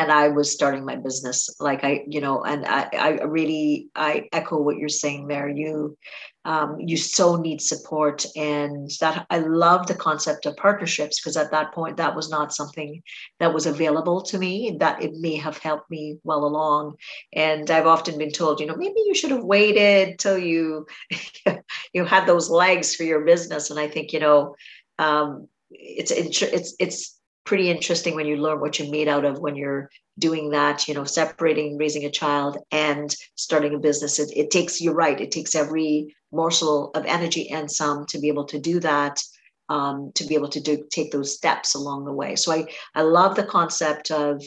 and 0.00 0.10
I 0.10 0.28
was 0.28 0.50
starting 0.50 0.86
my 0.86 0.96
business. 0.96 1.56
Like 1.60 1.84
I, 1.84 2.04
you 2.08 2.22
know, 2.22 2.42
and 2.42 2.64
I, 2.64 2.88
I 2.94 3.08
really, 3.24 3.88
I 3.94 4.28
echo 4.32 4.58
what 4.58 4.78
you're 4.78 4.88
saying 4.88 5.28
there. 5.28 5.46
You, 5.46 5.98
um, 6.46 6.80
you 6.80 6.96
so 6.96 7.36
need 7.36 7.60
support, 7.60 8.24
and 8.34 8.90
that 9.02 9.26
I 9.28 9.40
love 9.40 9.86
the 9.86 9.94
concept 9.94 10.46
of 10.46 10.56
partnerships 10.56 11.20
because 11.20 11.36
at 11.36 11.50
that 11.50 11.74
point 11.74 11.98
that 11.98 12.16
was 12.16 12.30
not 12.30 12.54
something 12.54 13.02
that 13.40 13.52
was 13.52 13.66
available 13.66 14.22
to 14.22 14.38
me. 14.38 14.74
That 14.80 15.02
it 15.02 15.12
may 15.16 15.36
have 15.36 15.58
helped 15.58 15.90
me 15.90 16.18
well 16.24 16.46
along, 16.46 16.96
and 17.34 17.70
I've 17.70 17.86
often 17.86 18.16
been 18.16 18.32
told, 18.32 18.58
you 18.58 18.66
know, 18.66 18.76
maybe 18.76 19.02
you 19.04 19.14
should 19.14 19.32
have 19.32 19.44
waited 19.44 20.18
till 20.18 20.38
you, 20.38 20.86
you 21.92 22.06
had 22.06 22.24
those 22.24 22.48
legs 22.48 22.96
for 22.96 23.04
your 23.04 23.26
business. 23.26 23.68
And 23.68 23.78
I 23.78 23.88
think, 23.88 24.14
you 24.14 24.20
know, 24.20 24.56
um, 24.98 25.46
it's 25.70 26.10
it's 26.10 26.74
it's 26.80 27.19
pretty 27.50 27.68
interesting 27.68 28.14
when 28.14 28.28
you 28.28 28.36
learn 28.36 28.60
what 28.60 28.78
you're 28.78 28.92
made 28.92 29.08
out 29.08 29.24
of 29.24 29.40
when 29.40 29.56
you're 29.56 29.90
doing 30.20 30.50
that 30.50 30.86
you 30.86 30.94
know 30.94 31.02
separating 31.02 31.76
raising 31.76 32.04
a 32.04 32.10
child 32.22 32.56
and 32.70 33.16
starting 33.34 33.74
a 33.74 33.78
business. 33.78 34.20
It, 34.20 34.30
it 34.36 34.52
takes 34.52 34.80
you're 34.80 34.94
right 34.94 35.20
it 35.20 35.32
takes 35.32 35.56
every 35.56 36.14
morsel 36.30 36.92
of 36.94 37.04
energy 37.06 37.50
and 37.50 37.68
some 37.68 38.06
to 38.06 38.20
be 38.20 38.28
able 38.28 38.44
to 38.44 38.60
do 38.60 38.78
that 38.90 39.20
um, 39.68 40.12
to 40.14 40.24
be 40.26 40.36
able 40.36 40.50
to 40.50 40.60
do 40.60 40.86
take 40.92 41.10
those 41.10 41.34
steps 41.34 41.74
along 41.74 42.04
the 42.04 42.12
way. 42.12 42.36
So 42.36 42.52
i 42.52 42.66
i 42.94 43.02
love 43.02 43.34
the 43.34 43.50
concept 43.58 44.12
of 44.12 44.40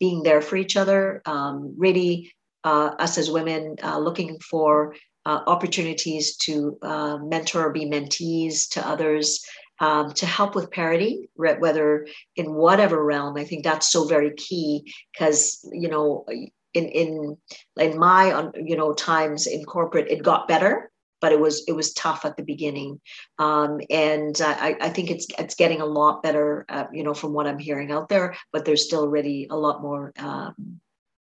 being 0.00 0.24
there 0.24 0.42
for 0.42 0.56
each 0.56 0.76
other 0.76 1.22
um, 1.26 1.76
really 1.78 2.32
uh, 2.64 2.90
us 2.98 3.18
as 3.18 3.30
women 3.30 3.76
uh, 3.84 4.00
looking 4.00 4.36
for 4.40 4.96
uh, 5.26 5.42
opportunities 5.46 6.36
to 6.38 6.76
uh, 6.82 7.18
mentor 7.18 7.66
or 7.66 7.70
be 7.70 7.86
mentees 7.86 8.68
to 8.70 8.84
others 8.84 9.44
um, 9.80 10.12
to 10.12 10.26
help 10.26 10.54
with 10.54 10.70
parity, 10.70 11.28
whether 11.34 12.06
in 12.36 12.54
whatever 12.54 13.04
realm. 13.04 13.36
I 13.36 13.44
think 13.44 13.64
that's 13.64 13.90
so 13.90 14.06
very 14.06 14.32
key 14.34 14.92
because 15.12 15.68
you 15.72 15.88
know, 15.88 16.24
in 16.74 16.88
in 16.88 17.36
in 17.76 17.98
my 17.98 18.50
you 18.54 18.76
know 18.76 18.92
times 18.92 19.46
in 19.46 19.64
corporate, 19.64 20.10
it 20.10 20.22
got 20.22 20.48
better, 20.48 20.90
but 21.20 21.32
it 21.32 21.40
was 21.40 21.64
it 21.66 21.72
was 21.72 21.92
tough 21.94 22.24
at 22.24 22.36
the 22.36 22.42
beginning, 22.42 23.00
um, 23.38 23.80
and 23.90 24.40
I, 24.40 24.76
I 24.80 24.88
think 24.90 25.10
it's 25.10 25.26
it's 25.38 25.54
getting 25.54 25.80
a 25.80 25.86
lot 25.86 26.22
better. 26.22 26.64
Uh, 26.68 26.84
you 26.92 27.02
know, 27.02 27.14
from 27.14 27.32
what 27.32 27.46
I'm 27.46 27.58
hearing 27.58 27.90
out 27.90 28.08
there, 28.08 28.36
but 28.52 28.64
there's 28.64 28.84
still 28.84 29.08
really 29.08 29.46
a 29.50 29.56
lot 29.56 29.82
more. 29.82 30.12
Um, 30.18 30.80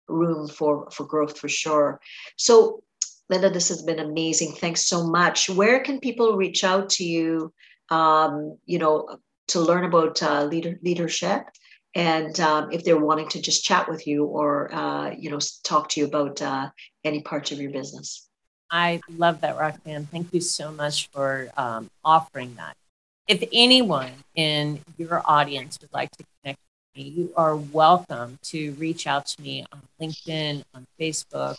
room 0.09 0.47
for 0.47 0.89
for 0.89 1.03
growth 1.03 1.37
for 1.37 1.49
sure 1.49 1.99
so 2.37 2.81
Linda, 3.29 3.49
this 3.49 3.67
has 3.69 3.83
been 3.83 3.99
amazing. 3.99 4.53
Thanks 4.53 4.85
so 4.85 5.05
much. 5.05 5.49
Where 5.49 5.81
can 5.81 5.99
people 5.99 6.37
reach 6.37 6.63
out 6.63 6.89
to 6.91 7.03
you 7.03 7.53
um, 7.89 8.57
you 8.65 8.79
know, 8.79 9.19
to 9.49 9.59
learn 9.59 9.85
about 9.85 10.21
uh, 10.21 10.43
leader, 10.43 10.79
leadership. 10.83 11.47
And 11.95 12.39
um, 12.39 12.71
if 12.71 12.83
they're 12.83 12.99
wanting 12.99 13.29
to 13.29 13.41
just 13.41 13.63
chat 13.63 13.89
with 13.89 14.05
you 14.05 14.25
or, 14.25 14.73
uh, 14.73 15.11
you 15.17 15.31
know, 15.31 15.39
talk 15.63 15.89
to 15.89 15.99
you 15.99 16.05
about 16.05 16.41
uh, 16.41 16.69
any 17.03 17.21
parts 17.21 17.51
of 17.51 17.59
your 17.59 17.71
business. 17.71 18.27
I 18.69 19.01
love 19.17 19.41
that, 19.41 19.57
Roxanne. 19.57 20.05
Thank 20.07 20.33
you 20.33 20.41
so 20.41 20.71
much 20.71 21.07
for 21.09 21.49
um, 21.55 21.89
offering 22.03 22.55
that. 22.55 22.75
If 23.27 23.43
anyone 23.51 24.11
in 24.35 24.81
your 24.97 25.21
audience 25.25 25.79
would 25.81 25.93
like 25.93 26.11
to 26.11 26.23
connect 26.41 26.59
with 26.59 27.03
me, 27.03 27.09
you 27.09 27.33
are 27.35 27.55
welcome 27.55 28.39
to 28.43 28.73
reach 28.73 29.07
out 29.07 29.25
to 29.27 29.41
me 29.41 29.65
on 29.71 29.81
LinkedIn, 30.01 30.63
on 30.73 30.85
Facebook, 30.99 31.55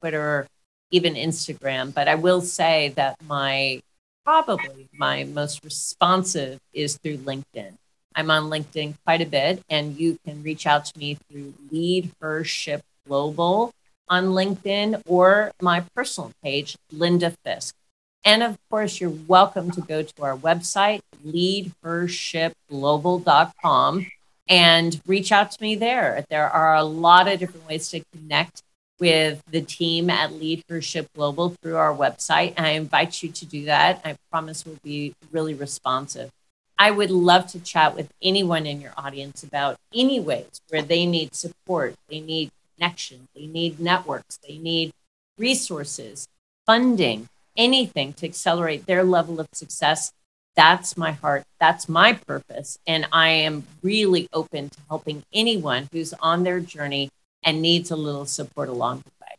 Twitter, 0.00 0.46
even 0.90 1.14
Instagram. 1.14 1.94
But 1.94 2.08
I 2.08 2.16
will 2.16 2.40
say 2.40 2.92
that 2.96 3.16
my 3.26 3.80
probably 4.28 4.90
my 4.92 5.24
most 5.24 5.64
responsive 5.64 6.60
is 6.74 6.98
through 6.98 7.16
LinkedIn. 7.16 7.72
I'm 8.14 8.30
on 8.30 8.50
LinkedIn 8.50 8.96
quite 9.02 9.22
a 9.22 9.26
bit, 9.26 9.62
and 9.70 9.98
you 9.98 10.18
can 10.22 10.42
reach 10.42 10.66
out 10.66 10.84
to 10.84 10.98
me 10.98 11.14
through 11.14 11.54
Lead 11.70 12.10
Her 12.20 12.44
Ship 12.44 12.82
Global 13.06 13.72
on 14.06 14.26
LinkedIn 14.26 15.00
or 15.06 15.50
my 15.62 15.82
personal 15.94 16.32
page, 16.42 16.76
Linda 16.92 17.30
Fisk. 17.42 17.74
And 18.22 18.42
of 18.42 18.58
course, 18.68 19.00
you're 19.00 19.08
welcome 19.08 19.70
to 19.70 19.80
go 19.80 20.02
to 20.02 20.22
our 20.22 20.36
website, 20.36 21.00
leadhershipglobal.com, 21.26 24.06
and 24.46 25.00
reach 25.06 25.32
out 25.32 25.52
to 25.52 25.62
me 25.62 25.74
there. 25.74 26.26
There 26.28 26.50
are 26.50 26.76
a 26.76 26.84
lot 26.84 27.28
of 27.28 27.38
different 27.38 27.66
ways 27.66 27.88
to 27.92 28.04
connect 28.12 28.62
with 29.00 29.42
the 29.50 29.60
team 29.60 30.10
at 30.10 30.32
Lead 30.32 30.64
Her 30.68 30.80
Global 31.14 31.50
through 31.50 31.76
our 31.76 31.94
website. 31.94 32.58
I 32.58 32.70
invite 32.70 33.22
you 33.22 33.30
to 33.30 33.46
do 33.46 33.64
that. 33.66 34.00
I 34.04 34.16
promise 34.30 34.66
we'll 34.66 34.78
be 34.82 35.14
really 35.30 35.54
responsive. 35.54 36.30
I 36.78 36.90
would 36.90 37.10
love 37.10 37.48
to 37.48 37.60
chat 37.60 37.96
with 37.96 38.10
anyone 38.22 38.64
in 38.66 38.80
your 38.80 38.92
audience 38.96 39.42
about 39.42 39.76
any 39.92 40.20
ways 40.20 40.60
where 40.68 40.82
they 40.82 41.06
need 41.06 41.34
support, 41.34 41.94
they 42.08 42.20
need 42.20 42.50
connection, 42.76 43.26
they 43.34 43.46
need 43.46 43.80
networks, 43.80 44.38
they 44.46 44.58
need 44.58 44.92
resources, 45.36 46.28
funding, 46.66 47.28
anything 47.56 48.12
to 48.14 48.26
accelerate 48.26 48.86
their 48.86 49.02
level 49.02 49.40
of 49.40 49.48
success. 49.52 50.12
That's 50.54 50.96
my 50.96 51.12
heart. 51.12 51.44
That's 51.58 51.88
my 51.88 52.12
purpose. 52.12 52.78
And 52.86 53.06
I 53.12 53.28
am 53.28 53.64
really 53.82 54.28
open 54.32 54.70
to 54.70 54.78
helping 54.88 55.24
anyone 55.32 55.88
who's 55.92 56.14
on 56.14 56.44
their 56.44 56.60
journey 56.60 57.10
and 57.42 57.62
needs 57.62 57.90
a 57.90 57.96
little 57.96 58.26
support 58.26 58.68
along 58.68 58.98
the 58.98 59.10
way. 59.20 59.36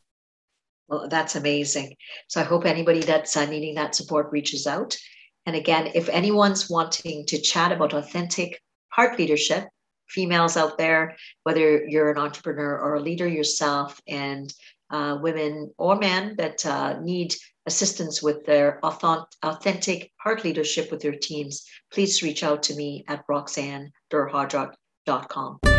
Well, 0.88 1.08
that's 1.08 1.36
amazing. 1.36 1.96
So 2.28 2.42
I 2.42 2.44
hope 2.44 2.66
anybody 2.66 3.02
that's 3.02 3.38
uh, 3.38 3.46
needing 3.46 3.76
that 3.76 3.96
support 3.96 4.32
reaches 4.32 4.66
out. 4.66 4.98
And 5.46 5.56
again, 5.56 5.92
if 5.96 6.10
anyone's 6.10 6.70
wanting 6.70 7.26
to 7.28 7.42
chat 7.42 7.72
about 7.72 7.94
authentic 7.94 8.62
heart 8.90 9.18
leadership, 9.18 9.68
females 10.08 10.58
out 10.58 10.78
there, 10.78 11.16
whether 11.44 11.88
you're 11.88 12.12
an 12.12 12.18
entrepreneur 12.18 12.78
or 12.78 12.96
a 12.96 13.02
leader 13.02 13.28
yourself, 13.28 14.02
and 14.08 14.54
uh, 14.90 15.18
women 15.22 15.72
or 15.78 15.96
men 15.96 16.36
that 16.38 16.66
uh, 16.66 17.00
need 17.02 17.36
assistance 17.66 18.24
with 18.24 18.46
their 18.46 18.80
authentic 18.84 20.12
heart 20.18 20.44
leadership 20.44 20.92
with 20.92 21.02
their 21.02 21.16
teams, 21.16 21.66
please 21.92 22.22
reach 22.24 22.44
out 22.44 22.64
to 22.64 22.76
me 22.76 23.06
at 23.08 23.26
roxannederhodge.com. 23.28 25.79